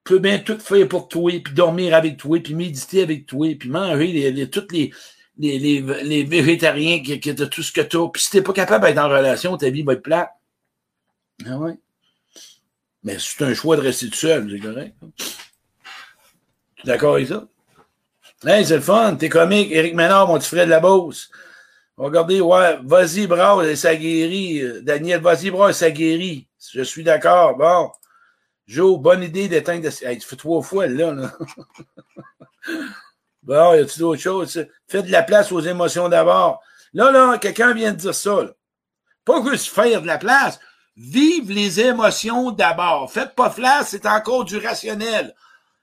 peux 0.04 0.18
bien 0.18 0.38
tout 0.38 0.58
faire 0.58 0.88
pour 0.88 1.08
toi, 1.08 1.32
puis 1.44 1.52
dormir 1.52 1.94
avec 1.94 2.16
toi, 2.16 2.40
puis 2.42 2.54
méditer 2.54 3.02
avec 3.02 3.26
toi, 3.26 3.54
puis 3.60 3.68
manger 3.68 4.06
les, 4.06 4.30
les, 4.30 4.48
toutes 4.48 4.72
les, 4.72 4.90
les, 5.36 6.24
végétariens 6.24 7.02
qui, 7.02 7.20
qui 7.20 7.34
tout 7.34 7.62
ce 7.62 7.72
que 7.72 7.82
tu 7.82 7.98
as. 7.98 8.08
Puis 8.08 8.22
si 8.22 8.30
t'es 8.30 8.40
pas 8.40 8.54
capable 8.54 8.86
d'être 8.86 8.98
en 8.98 9.10
relation, 9.10 9.54
ta 9.58 9.68
vie 9.68 9.82
va 9.82 9.92
être 9.92 10.02
plate. 10.02 10.30
Ah 11.44 11.58
ouais. 11.58 11.74
Mais 13.08 13.16
c'est 13.18 13.42
un 13.42 13.54
choix 13.54 13.74
de 13.76 13.80
rester 13.80 14.10
tout 14.10 14.16
seul, 14.16 14.50
c'est 14.50 14.60
correct. 14.60 14.94
Tu 15.16 16.82
es 16.82 16.84
d'accord 16.84 17.14
avec 17.14 17.28
ça? 17.28 17.48
Hey, 18.44 18.66
c'est 18.66 18.76
le 18.76 18.82
fun, 18.82 19.16
t'es 19.16 19.30
comique. 19.30 19.72
Éric 19.72 19.94
Ménard, 19.94 20.28
mon 20.28 20.38
petit 20.38 20.48
frère 20.48 20.66
de 20.66 20.70
la 20.70 20.78
Beauce. 20.78 21.30
Regardez, 21.96 22.42
ouais, 22.42 22.78
vas-y, 22.84 23.26
bravo, 23.26 23.62
et 23.62 23.76
ça 23.76 23.96
guérit. 23.96 24.62
Daniel, 24.82 25.22
vas-y, 25.22 25.48
bravo, 25.48 25.72
ça 25.72 25.90
guérit. 25.90 26.48
Je 26.74 26.82
suis 26.82 27.02
d'accord. 27.02 27.56
Bon. 27.56 27.90
Joe, 28.66 29.00
bonne 29.00 29.22
idée 29.22 29.48
d'éteindre. 29.48 29.88
Hey, 30.02 30.18
tu 30.18 30.28
fais 30.28 30.36
trois 30.36 30.60
fois, 30.60 30.86
là. 30.86 31.12
là. 31.12 31.32
Bon, 33.42 33.72
y 33.72 33.78
a-t-il 33.78 34.00
d'autres 34.00 34.20
choses? 34.20 34.66
Faites 34.86 35.06
de 35.06 35.10
la 35.10 35.22
place 35.22 35.50
aux 35.50 35.60
émotions 35.60 36.10
d'abord. 36.10 36.60
Là, 36.92 37.10
là, 37.10 37.38
quelqu'un 37.38 37.72
vient 37.72 37.92
de 37.92 37.96
dire 37.96 38.14
ça. 38.14 38.54
Pas 39.24 39.42
juste 39.50 39.68
faire 39.68 40.02
de 40.02 40.06
la 40.06 40.18
place. 40.18 40.60
Vive 40.98 41.52
les 41.52 41.78
émotions 41.78 42.50
d'abord. 42.50 43.12
Faites 43.12 43.36
pas 43.36 43.50
place, 43.50 43.90
c'est 43.90 44.04
encore 44.04 44.44
du 44.44 44.58
rationnel. 44.58 45.32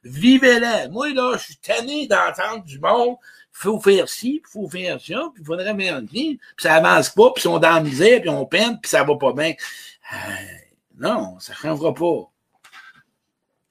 Vivez-les. 0.03 0.89
Moi, 0.89 1.13
là, 1.13 1.37
je 1.37 1.43
suis 1.43 1.57
tanné 1.57 2.05
d'entendre 2.05 2.65
du 2.65 2.79
monde. 2.79 3.15
Faut 3.53 3.79
faire 3.79 4.09
ci, 4.09 4.43
faut 4.51 4.67
faire 4.67 4.99
ça, 4.99 5.29
puis 5.33 5.41
il 5.41 5.45
faudrait 5.45 5.73
bien 5.73 6.03
puis 6.05 6.39
ça 6.57 6.73
avance 6.73 7.09
pas, 7.09 7.31
puis 7.31 7.39
ils 7.39 7.43
sont 7.43 7.59
dans 7.59 7.75
la 7.75 7.79
misère, 7.79 8.19
puis 8.19 8.29
on 8.29 8.45
peine, 8.45 8.77
puis 8.81 8.89
ça 8.89 9.05
va 9.05 9.15
pas 9.15 9.31
bien. 9.31 9.53
Euh, 10.13 10.17
non, 10.99 11.39
ça 11.39 11.53
changera 11.53 11.93
pas. 11.93 12.29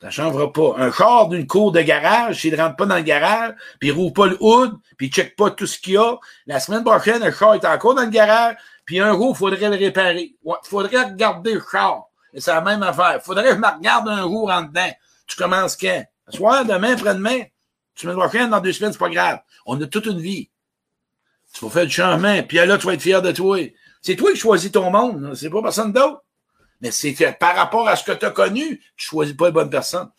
Ça 0.00 0.09
changera 0.09 0.50
pas. 0.50 0.74
Un 0.78 0.90
char 0.90 1.28
d'une 1.28 1.46
cour 1.46 1.70
de 1.70 1.83
garage, 1.83 2.40
s'il 2.40 2.54
ne 2.54 2.62
rentre 2.62 2.76
pas 2.76 2.87
dans 2.87 2.96
le 2.96 3.02
garage, 3.02 3.52
puis 3.78 3.90
il 3.90 3.92
rouvre 3.92 4.14
pas 4.14 4.26
le 4.26 4.38
hood, 4.40 4.78
puis 4.96 5.09
il 5.09 5.12
check 5.12 5.37
pas 5.37 5.50
tout 5.50 5.66
ce 5.66 5.78
qu'il 5.78 5.94
y 5.94 5.96
a, 5.98 6.16
la 6.46 6.61
semaine 6.61 6.83
prochaine, 6.83 7.22
le 7.22 7.30
char 7.30 7.52
est 7.52 7.66
encore 7.66 7.94
dans 7.94 8.04
le 8.04 8.11
garage, 8.11 8.57
puis 8.85 9.01
un 9.01 9.14
il 9.14 9.35
faudrait 9.35 9.70
le 9.70 9.77
réparer. 9.77 10.35
Il 10.44 10.55
faudrait 10.64 11.05
regarder 11.05 11.55
le 11.55 11.62
char. 11.70 12.05
Et 12.33 12.40
c'est 12.40 12.53
la 12.53 12.61
même 12.61 12.83
affaire. 12.83 13.14
Il 13.16 13.25
faudrait 13.25 13.44
que 13.44 13.55
je 13.55 13.61
me 13.61 13.77
regarde 13.77 14.09
un 14.09 14.23
jour 14.23 14.51
en 14.51 14.62
dedans. 14.62 14.90
Tu 15.27 15.37
commences 15.37 15.77
quand? 15.77 16.05
Soir, 16.29 16.64
demain, 16.64 16.92
après-demain? 16.92 17.44
Semaine 17.94 18.16
prochaine, 18.16 18.51
dans 18.51 18.61
deux 18.61 18.73
semaines, 18.73 18.92
c'est 18.92 18.99
pas 18.99 19.09
grave. 19.09 19.40
On 19.66 19.81
a 19.81 19.87
toute 19.87 20.07
une 20.07 20.20
vie. 20.20 20.51
Tu 21.53 21.64
vas 21.64 21.70
faire 21.70 21.87
du 21.87 21.92
changement, 21.92 22.42
puis 22.42 22.57
là, 22.57 22.77
tu 22.77 22.87
vas 22.87 22.94
être 22.94 23.03
fier 23.03 23.23
de 23.23 23.31
toi. 23.31 23.59
C'est 24.03 24.16
toi 24.16 24.33
qui 24.33 24.38
choisis 24.38 24.73
ton 24.73 24.90
monde, 24.90 25.35
c'est 25.35 25.49
pas 25.49 25.62
personne 25.62 25.92
d'autre. 25.92 26.25
Mais 26.81 26.90
c'est 26.90 27.14
par 27.38 27.55
rapport 27.55 27.88
à 27.88 27.94
ce 27.94 28.03
que 28.03 28.12
tu 28.12 28.27
as 28.27 28.31
connu, 28.31 28.81
tu 28.97 29.07
choisis 29.07 29.37
pas 29.37 29.47
les 29.47 29.53
bonnes 29.53 29.70
personnes. 29.70 30.11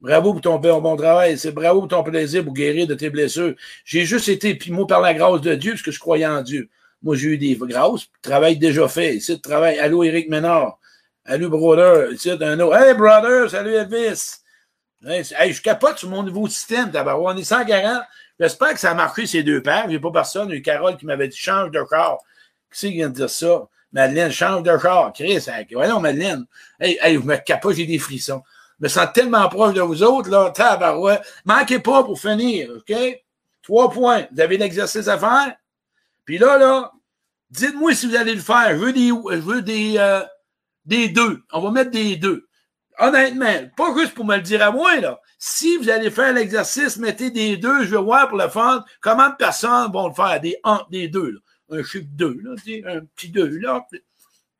Bravo 0.00 0.32
pour 0.34 0.42
ton 0.42 0.58
bon 0.58 0.96
travail. 0.96 1.38
C'est 1.38 1.50
bravo 1.50 1.80
pour 1.80 1.88
ton 1.88 2.02
plaisir 2.02 2.44
pour 2.44 2.52
guérir 2.52 2.86
de 2.86 2.94
tes 2.94 3.08
blessures. 3.08 3.54
J'ai 3.86 4.04
juste 4.04 4.28
été, 4.28 4.54
puis 4.54 4.70
moi, 4.70 4.86
par 4.86 5.00
la 5.00 5.14
grâce 5.14 5.40
de 5.40 5.54
Dieu, 5.54 5.72
parce 5.72 5.82
que 5.82 5.90
je 5.90 5.98
croyais 5.98 6.26
en 6.26 6.42
Dieu. 6.42 6.68
Moi, 7.04 7.16
j'ai 7.16 7.28
eu 7.28 7.38
des 7.38 7.54
grâces, 7.54 8.06
travail 8.22 8.56
déjà 8.56 8.88
fait. 8.88 9.16
Ici, 9.16 9.38
travail. 9.38 9.78
Allô, 9.78 10.02
Éric 10.02 10.30
Ménard. 10.30 10.78
Allô, 11.26 11.50
brother. 11.50 12.10
Ici, 12.12 12.30
un 12.30 12.60
autre. 12.60 12.76
Hey, 12.76 12.94
brother, 12.94 13.50
salut, 13.50 13.74
Elvis. 13.74 14.38
Hey, 15.06 15.52
je 15.52 15.60
capote 15.60 15.98
sur 15.98 16.08
mon 16.08 16.22
nouveau 16.22 16.48
système. 16.48 16.90
On 16.94 17.36
est 17.36 17.44
sans 17.44 17.62
garant. 17.62 18.00
J'espère 18.40 18.72
que 18.72 18.80
ça 18.80 18.92
a 18.92 18.94
marqué 18.94 19.26
ces 19.26 19.42
deux 19.42 19.62
paires. 19.62 19.86
J'ai 19.90 20.00
pas 20.00 20.10
personne. 20.10 20.48
Il 20.48 20.54
y 20.54 20.58
a 20.58 20.62
Carole 20.62 20.96
qui 20.96 21.04
m'avait 21.04 21.28
dit 21.28 21.36
change 21.36 21.70
de 21.70 21.82
corps. 21.82 22.24
Qui 22.72 22.80
c'est 22.80 22.88
qui 22.88 22.94
vient 22.94 23.10
de 23.10 23.14
dire 23.14 23.28
ça? 23.28 23.68
Madeleine, 23.92 24.32
change 24.32 24.62
de 24.62 24.78
char. 24.78 25.12
Chris, 25.12 25.46
voyons, 25.72 26.00
Madeleine. 26.00 26.46
Hey, 26.80 26.98
hey, 27.02 27.16
vous 27.16 27.28
me 27.28 27.36
capote, 27.36 27.76
j'ai 27.76 27.86
des 27.86 27.98
frissons. 27.98 28.42
Je 28.80 28.84
me 28.84 28.88
sens 28.88 29.08
tellement 29.12 29.46
proche 29.50 29.74
de 29.74 29.82
vous 29.82 30.02
autres, 30.02 30.30
là. 30.30 30.50
Tabarouette. 30.50 31.22
Manquez 31.44 31.80
pas 31.80 32.02
pour 32.02 32.18
finir, 32.18 32.70
OK? 32.78 32.96
Trois 33.62 33.90
points. 33.90 34.26
Vous 34.32 34.40
avez 34.40 34.56
l'exercice 34.56 35.06
à 35.06 35.18
faire? 35.18 35.54
Puis 36.24 36.38
là, 36.38 36.58
là, 36.58 36.92
dites-moi 37.50 37.94
si 37.94 38.06
vous 38.06 38.16
allez 38.16 38.34
le 38.34 38.40
faire. 38.40 38.70
Je 38.70 38.84
veux 38.84 38.92
des, 38.92 39.08
je 39.08 39.40
veux 39.40 39.62
des, 39.62 39.94
euh, 39.98 40.22
des 40.84 41.08
deux. 41.08 41.42
On 41.52 41.60
va 41.60 41.70
mettre 41.70 41.90
des 41.90 42.16
deux. 42.16 42.46
Honnêtement, 42.98 43.68
pas 43.76 43.94
juste 43.96 44.14
pour 44.14 44.24
me 44.24 44.36
le 44.36 44.42
dire 44.42 44.62
à 44.62 44.70
moi, 44.70 45.00
là. 45.00 45.20
Si 45.38 45.76
vous 45.76 45.90
allez 45.90 46.10
faire 46.10 46.32
l'exercice, 46.32 46.96
mettez 46.96 47.30
des 47.30 47.56
deux. 47.56 47.84
Je 47.84 47.90
veux 47.90 47.98
voir 47.98 48.28
pour 48.28 48.38
le 48.38 48.48
fun 48.48 48.84
comment 49.00 49.28
de 49.28 49.34
personnes 49.34 49.92
vont 49.92 50.08
le 50.08 50.14
faire. 50.14 50.40
Des, 50.40 50.56
des 50.90 51.08
deux, 51.08 51.30
là 51.30 51.38
un 51.70 51.82
chiffre 51.82 52.06
2, 52.10 52.40
là, 52.42 52.52
un 52.86 53.00
petit 53.00 53.30
2, 53.30 53.58
là, 53.58 53.86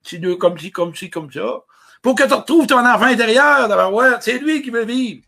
petit 0.02 0.18
2 0.18 0.36
comme 0.36 0.58
ci, 0.58 0.70
comme 0.70 0.94
ci, 0.94 1.10
comme 1.10 1.30
ça. 1.30 1.64
Pour 2.02 2.14
que 2.14 2.24
tu 2.24 2.34
retrouves 2.34 2.66
ton 2.66 2.84
enfant 2.84 3.04
intérieur, 3.04 3.92
ouais, 3.92 4.10
c'est 4.20 4.38
lui 4.38 4.62
qui 4.62 4.70
veut 4.70 4.84
vivre. 4.84 5.24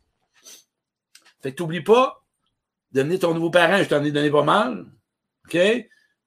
Fait 1.43 1.53
que 1.53 1.57
t'oublies 1.57 1.83
pas, 1.83 2.23
donner 2.93 3.19
ton 3.19 3.35
nouveau 3.35 3.51
parent, 3.51 3.79
je 3.79 3.89
t'en 3.89 4.05
ai 4.05 4.11
donné 4.11 4.31
pas 4.31 4.43
mal. 4.43 4.87
OK? 5.47 5.57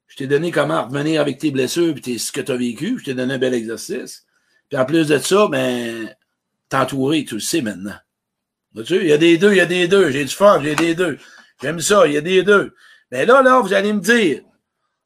Je 0.09 0.15
t'ai 0.17 0.27
donné 0.27 0.51
comment 0.51 0.85
revenir 0.85 1.21
avec 1.21 1.37
tes 1.37 1.51
blessures 1.51 1.95
et 2.05 2.17
ce 2.17 2.31
que 2.31 2.41
tu 2.41 2.51
as 2.51 2.57
vécu. 2.57 2.97
Je 2.99 3.05
t'ai 3.05 3.13
donné 3.13 3.35
un 3.35 3.37
bel 3.37 3.53
exercice. 3.53 4.25
Puis 4.67 4.77
en 4.77 4.85
plus 4.85 5.07
de 5.07 5.17
ça, 5.19 5.47
ben, 5.47 6.13
t'entourer, 6.67 7.23
tu 7.23 7.35
le 7.35 7.39
sais 7.39 7.61
maintenant. 7.61 7.95
Vois-tu? 8.73 8.97
Il 8.97 9.07
y 9.07 9.13
a 9.13 9.17
des 9.17 9.37
deux, 9.37 9.51
il 9.51 9.57
y 9.57 9.61
a 9.61 9.65
des 9.67 9.87
deux. 9.87 10.09
J'ai 10.09 10.25
du 10.25 10.33
fun, 10.33 10.61
j'ai 10.61 10.75
des 10.75 10.95
deux. 10.95 11.17
J'aime 11.61 11.79
ça, 11.79 12.07
il 12.07 12.13
y 12.13 12.17
a 12.17 12.21
des 12.21 12.43
deux. 12.43 12.73
Mais 13.11 13.25
là, 13.25 13.41
là, 13.41 13.61
vous 13.61 13.73
allez 13.73 13.93
me 13.93 14.01
dire, 14.01 14.41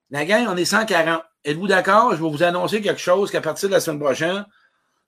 la 0.10 0.26
gang, 0.26 0.48
on 0.50 0.56
est 0.56 0.66
140. 0.66 1.22
Êtes-vous 1.44 1.68
d'accord? 1.68 2.16
Je 2.16 2.24
vais 2.24 2.30
vous 2.30 2.44
annoncer 2.44 2.82
quelque 2.82 3.02
chose 3.02 3.30
qu'à 3.30 3.42
partir 3.42 3.68
de 3.68 3.74
la 3.74 3.82
semaine 3.82 4.00
prochaine, 4.00 4.46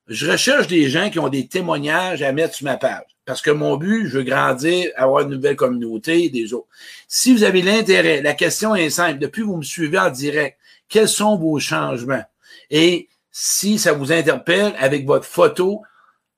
je 0.08 0.30
recherche 0.30 0.68
des 0.68 0.90
gens 0.90 1.10
qui 1.10 1.20
ont 1.20 1.30
des 1.30 1.48
témoignages 1.48 2.22
à 2.22 2.32
mettre 2.32 2.56
sur 2.56 2.66
ma 2.66 2.78
page. 2.78 3.06
Parce 3.26 3.42
que 3.42 3.50
mon 3.50 3.76
but, 3.76 4.08
je 4.08 4.20
veux 4.20 4.24
grandir, 4.24 4.92
avoir 4.96 5.24
une 5.24 5.32
nouvelle 5.32 5.56
communauté 5.56 6.30
des 6.30 6.54
autres. 6.54 6.68
Si 7.08 7.34
vous 7.34 7.44
avez 7.44 7.64
l'intérêt, 7.64 8.22
la 8.22 8.34
question 8.34 8.76
est 8.76 8.92
simple. 8.92 9.18
Depuis 9.18 9.42
que 9.42 9.48
vous 9.48 9.58
me 9.58 9.64
suivez 9.64 9.98
en 9.98 10.12
direct, 10.12 10.60
quels 10.88 11.10
sont 11.10 11.36
vos 11.38 11.60
changements? 11.60 12.24
Et 12.70 13.08
si 13.32 13.80
ça 13.80 13.94
vous 13.94 14.12
interpelle 14.12 14.76
avec 14.78 15.06
votre 15.08 15.26
photo, 15.26 15.82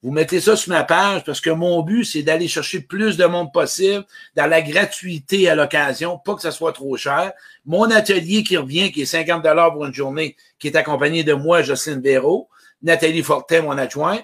vous 0.01 0.11
mettez 0.11 0.39
ça 0.39 0.55
sur 0.55 0.71
ma 0.71 0.83
page 0.83 1.25
parce 1.25 1.41
que 1.41 1.49
mon 1.49 1.81
but, 1.81 2.05
c'est 2.05 2.21
d'aller 2.21 2.47
chercher 2.47 2.79
plus 2.79 3.17
de 3.17 3.25
monde 3.25 3.51
possible 3.51 4.05
dans 4.35 4.47
la 4.47 4.61
gratuité 4.61 5.49
à 5.49 5.55
l'occasion, 5.55 6.17
pas 6.17 6.35
que 6.35 6.41
ça 6.41 6.51
soit 6.51 6.71
trop 6.71 6.95
cher. 6.95 7.33
Mon 7.65 7.91
atelier 7.91 8.43
qui 8.43 8.55
revient, 8.55 8.91
qui 8.91 9.01
est 9.01 9.05
50 9.05 9.43
dollars 9.43 9.73
pour 9.73 9.85
une 9.85 9.93
journée, 9.93 10.37
qui 10.59 10.67
est 10.67 10.77
accompagné 10.77 11.23
de 11.23 11.33
moi, 11.33 11.63
Jocelyne 11.63 11.99
Véro, 11.99 12.47
Nathalie 12.81 13.23
Fortin, 13.23 13.63
mon 13.63 13.77
adjoint, 13.77 14.19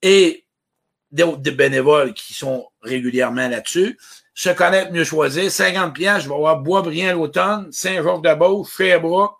et 0.00 0.44
d'autres 1.10 1.50
bénévoles 1.50 2.14
qui 2.14 2.34
sont 2.34 2.68
régulièrement 2.82 3.48
là-dessus. 3.48 3.98
Se 4.34 4.48
connaître, 4.48 4.92
mieux 4.92 5.04
choisir. 5.04 5.50
50 5.50 5.94
pièces, 5.94 6.22
je 6.22 6.28
vais 6.28 6.34
avoir 6.34 6.58
Boisbriand 6.60 7.14
l'automne, 7.14 7.70
Saint-Georges-de-Beauce, 7.70 8.74
Sherbrooke, 8.74 9.36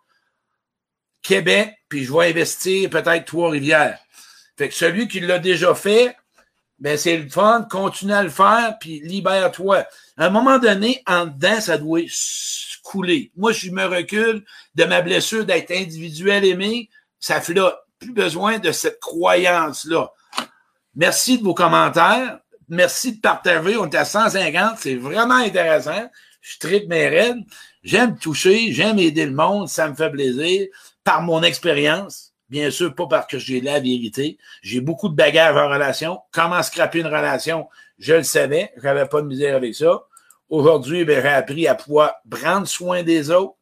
Québec, 1.23 1.75
puis 1.89 2.05
je 2.05 2.13
vais 2.13 2.31
investir 2.31 2.91
peut-être 2.91 3.25
Trois-Rivières. 3.25 3.99
Fait 4.59 4.69
que 4.69 4.75
celui 4.75 5.09
qui 5.09 5.21
l'a 5.21 5.39
déjà 5.39 5.75
fait, 5.75 6.15
ben 6.79 6.99
c'est 6.99 7.17
le 7.17 7.29
fun, 7.29 7.67
continue 7.71 8.13
à 8.13 8.23
le 8.23 8.29
faire, 8.29 8.77
puis 8.81 9.01
libère-toi. 9.01 9.87
À 10.17 10.27
un 10.27 10.31
moment 10.31 10.59
donné, 10.59 11.03
en 11.07 11.27
dedans, 11.27 11.61
ça 11.61 11.79
doit 11.79 12.01
couler. 12.83 13.31
Moi, 13.37 13.53
je 13.53 13.71
me 13.71 13.85
recule 13.85 14.45
de 14.75 14.85
ma 14.85 15.01
blessure 15.01 15.47
d'être 15.47 15.71
individuel 15.71 16.45
aimé, 16.45 16.91
ça 17.21 17.41
flotte. 17.41 17.79
Plus 18.03 18.13
besoin 18.13 18.59
de 18.59 18.73
cette 18.73 18.99
croyance-là. 18.99 20.11
Merci 20.97 21.39
de 21.39 21.45
vos 21.45 21.55
commentaires. 21.55 22.41
Merci 22.69 23.17
de 23.17 23.21
partager. 23.21 23.77
On 23.77 23.89
est 23.89 23.95
à 23.95 24.05
150. 24.05 24.79
C'est 24.79 24.97
vraiment 24.97 25.37
intéressant. 25.37 26.11
Je 26.41 26.59
tripe 26.59 26.89
mes 26.89 27.09
rêves. 27.09 27.37
J'aime 27.85 28.19
toucher. 28.19 28.73
J'aime 28.73 28.99
aider 28.99 29.25
le 29.25 29.33
monde. 29.33 29.69
Ça 29.69 29.89
me 29.89 29.95
fait 29.95 30.11
plaisir. 30.11 30.67
Par 31.05 31.23
mon 31.23 31.43
expérience 31.43 32.33
Bien 32.49 32.71
sûr, 32.71 32.95
pas 32.95 33.07
parce 33.07 33.29
que 33.29 33.39
j'ai 33.39 33.63
la 33.63 33.81
vérité. 33.81 34.37
J'ai 34.61 34.83
beaucoup 34.83 35.09
de 35.09 35.15
bagages 35.15 35.57
en 35.57 35.71
relation. 35.71 36.21
Comment 36.33 36.63
scraper 36.63 36.99
une 36.99 37.07
relation? 37.07 37.67
Je 37.99 38.15
le 38.15 38.25
savais. 38.25 38.73
J'avais 38.83 39.07
pas 39.07 39.23
de 39.23 39.27
misère 39.27 39.57
avec 39.57 39.75
ça. 39.75 40.03
Aujourd'hui, 40.51 41.07
ben, 41.07 41.23
j'ai 41.23 41.29
appris 41.29 41.67
à 41.67 41.75
pouvoir 41.75 42.17
prendre 42.29 42.67
soin 42.67 43.05
des 43.05 43.31
autres. 43.31 43.55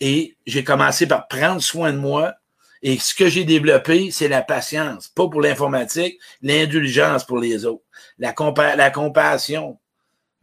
Et 0.00 0.36
j'ai 0.46 0.64
commencé 0.64 1.06
par 1.06 1.28
prendre 1.28 1.62
soin 1.62 1.92
de 1.92 1.98
moi. 1.98 2.34
Et 2.82 2.98
ce 2.98 3.14
que 3.14 3.28
j'ai 3.28 3.44
développé, 3.44 4.10
c'est 4.10 4.28
la 4.28 4.42
patience. 4.42 5.08
Pas 5.08 5.28
pour 5.28 5.40
l'informatique, 5.40 6.18
l'indulgence 6.42 7.24
pour 7.24 7.38
les 7.38 7.64
autres. 7.64 7.84
La, 8.18 8.34
la 8.76 8.90
compassion. 8.90 9.78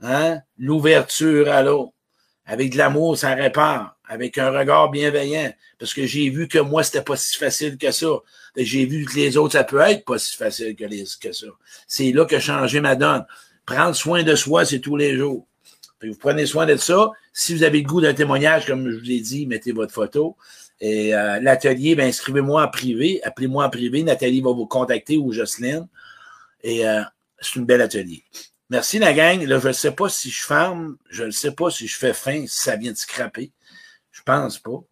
Hein? 0.01 0.39
L'ouverture 0.57 1.49
à 1.49 1.61
l'autre. 1.63 1.93
Avec 2.45 2.73
de 2.73 2.77
l'amour, 2.77 3.17
ça 3.17 3.33
répare. 3.33 3.97
Avec 4.07 4.37
un 4.37 4.51
regard 4.51 4.91
bienveillant. 4.91 5.51
Parce 5.79 5.93
que 5.93 6.05
j'ai 6.05 6.29
vu 6.29 6.47
que 6.47 6.59
moi, 6.59 6.83
c'était 6.83 7.01
pas 7.01 7.15
si 7.15 7.37
facile 7.37 7.77
que 7.77 7.91
ça. 7.91 8.07
J'ai 8.55 8.85
vu 8.85 9.05
que 9.05 9.15
les 9.15 9.37
autres, 9.37 9.53
ça 9.53 9.63
peut 9.63 9.79
être 9.79 10.05
pas 10.05 10.19
si 10.19 10.35
facile 10.35 10.75
que, 10.75 10.85
les, 10.85 11.05
que 11.19 11.31
ça. 11.31 11.47
C'est 11.87 12.11
là 12.11 12.25
que 12.25 12.39
changé 12.39 12.81
ma 12.81 12.95
donne. 12.95 13.25
Prendre 13.65 13.95
soin 13.95 14.23
de 14.23 14.35
soi, 14.35 14.63
c'est 14.63 14.79
tous 14.79 14.95
les 14.95 15.15
jours. 15.17 15.47
vous 16.03 16.15
prenez 16.15 16.45
soin 16.45 16.65
de 16.65 16.75
ça. 16.75 17.09
Si 17.33 17.55
vous 17.55 17.63
avez 17.63 17.81
le 17.81 17.87
goût 17.87 17.99
d'un 17.99 18.13
témoignage, 18.13 18.67
comme 18.67 18.89
je 18.89 18.97
vous 18.97 19.11
ai 19.11 19.19
dit, 19.19 19.47
mettez 19.47 19.71
votre 19.71 19.93
photo. 19.93 20.37
Et 20.79 21.15
euh, 21.15 21.39
l'atelier, 21.39 21.95
ben, 21.95 22.07
inscrivez-moi 22.07 22.63
en 22.63 22.67
privé. 22.67 23.23
Appelez-moi 23.23 23.65
en 23.65 23.69
privé. 23.69 24.03
Nathalie 24.03 24.41
va 24.41 24.51
vous 24.51 24.67
contacter 24.67 25.17
ou 25.17 25.31
Jocelyne. 25.31 25.87
Et 26.61 26.87
euh, 26.87 27.01
c'est 27.39 27.55
une 27.55 27.65
belle 27.65 27.81
atelier. 27.81 28.23
Merci 28.69 28.99
la 28.99 29.13
gang. 29.13 29.41
Là, 29.43 29.59
je 29.59 29.67
ne 29.67 29.73
sais 29.73 29.91
pas 29.91 30.09
si 30.09 30.29
je 30.29 30.43
ferme, 30.43 30.97
je 31.09 31.23
ne 31.23 31.31
sais 31.31 31.51
pas 31.51 31.69
si 31.69 31.87
je 31.87 31.97
fais 31.97 32.13
fin, 32.13 32.47
si 32.47 32.61
ça 32.61 32.75
vient 32.75 32.91
de 32.91 32.97
scraper. 32.97 33.51
Je 34.11 34.21
pense 34.23 34.59
pas, 34.59 34.83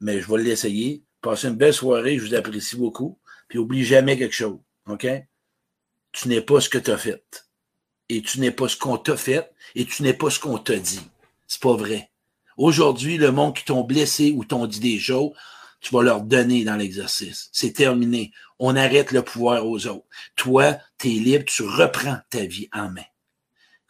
mais 0.00 0.20
je 0.20 0.30
vais 0.30 0.42
l'essayer. 0.42 1.04
Passez 1.20 1.48
une 1.48 1.54
belle 1.54 1.74
soirée, 1.74 2.18
je 2.18 2.26
vous 2.26 2.34
apprécie 2.34 2.76
beaucoup. 2.76 3.18
Puis 3.48 3.58
oublie 3.58 3.84
jamais 3.84 4.18
quelque 4.18 4.34
chose, 4.34 4.58
OK? 4.88 5.06
Tu 6.10 6.28
n'es 6.28 6.40
pas 6.40 6.60
ce 6.60 6.68
que 6.68 6.78
tu 6.78 6.90
as 6.90 6.98
fait. 6.98 7.46
Et 8.08 8.22
tu 8.22 8.40
n'es 8.40 8.50
pas 8.50 8.68
ce 8.68 8.76
qu'on 8.76 8.98
t'a 8.98 9.16
fait. 9.16 9.52
Et 9.74 9.86
tu 9.86 10.02
n'es 10.02 10.14
pas 10.14 10.30
ce 10.30 10.40
qu'on 10.40 10.58
t'a 10.58 10.76
dit. 10.76 11.06
C'est 11.46 11.62
pas 11.62 11.76
vrai. 11.76 12.10
Aujourd'hui, 12.56 13.16
le 13.18 13.32
monde 13.32 13.56
qui 13.56 13.64
t'ont 13.64 13.84
blessé 13.84 14.32
ou 14.36 14.44
t'ont 14.44 14.66
dit 14.66 14.80
des 14.80 14.98
choses, 14.98 15.32
tu 15.80 15.94
vas 15.94 16.02
leur 16.02 16.22
donner 16.22 16.64
dans 16.64 16.76
l'exercice. 16.76 17.48
C'est 17.52 17.72
terminé. 17.72 18.32
On 18.58 18.76
arrête 18.76 19.10
le 19.10 19.22
pouvoir 19.22 19.66
aux 19.66 19.86
autres. 19.86 20.06
Toi, 20.36 20.78
tu 20.98 21.08
es 21.08 21.18
libre, 21.18 21.44
tu 21.44 21.62
reprends 21.62 22.18
ta 22.30 22.44
vie 22.44 22.68
en 22.72 22.90
main 22.90 23.02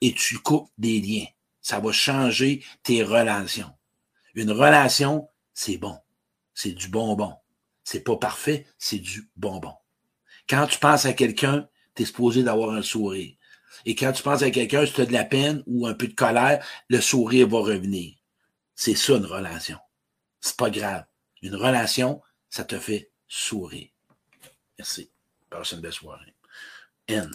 et 0.00 0.12
tu 0.12 0.38
coupes 0.38 0.70
des 0.78 1.00
liens. 1.00 1.26
Ça 1.60 1.78
va 1.78 1.92
changer 1.92 2.64
tes 2.82 3.02
relations. 3.02 3.70
Une 4.34 4.50
relation, 4.50 5.28
c'est 5.54 5.76
bon. 5.76 5.96
C'est 6.54 6.72
du 6.72 6.88
bonbon. 6.88 7.34
C'est 7.84 8.00
pas 8.04 8.16
parfait, 8.16 8.66
c'est 8.78 8.98
du 8.98 9.30
bonbon. 9.36 9.74
Quand 10.48 10.66
tu 10.66 10.78
penses 10.78 11.04
à 11.04 11.12
quelqu'un, 11.12 11.68
tu 11.94 12.02
es 12.02 12.06
supposé 12.06 12.42
d'avoir 12.42 12.70
un 12.70 12.82
sourire. 12.82 13.34
Et 13.84 13.94
quand 13.94 14.12
tu 14.12 14.22
penses 14.22 14.42
à 14.42 14.50
quelqu'un, 14.50 14.86
si 14.86 14.92
tu 14.92 15.00
as 15.00 15.06
de 15.06 15.12
la 15.12 15.24
peine 15.24 15.62
ou 15.66 15.86
un 15.86 15.94
peu 15.94 16.08
de 16.08 16.14
colère, 16.14 16.64
le 16.88 17.00
sourire 17.00 17.48
va 17.48 17.58
revenir. 17.58 18.14
C'est 18.74 18.94
ça 18.94 19.14
une 19.14 19.26
relation. 19.26 19.78
C'est 20.40 20.56
pas 20.56 20.70
grave. 20.70 21.04
Une 21.42 21.56
relation, 21.56 22.22
ça 22.48 22.64
te 22.64 22.78
fait 22.78 23.10
sourire. 23.28 23.90
Merci. 24.78 25.10
Passe 25.50 25.72
une 25.72 25.80
belle 25.80 25.92
soirée. 25.92 26.34
N. 27.08 27.30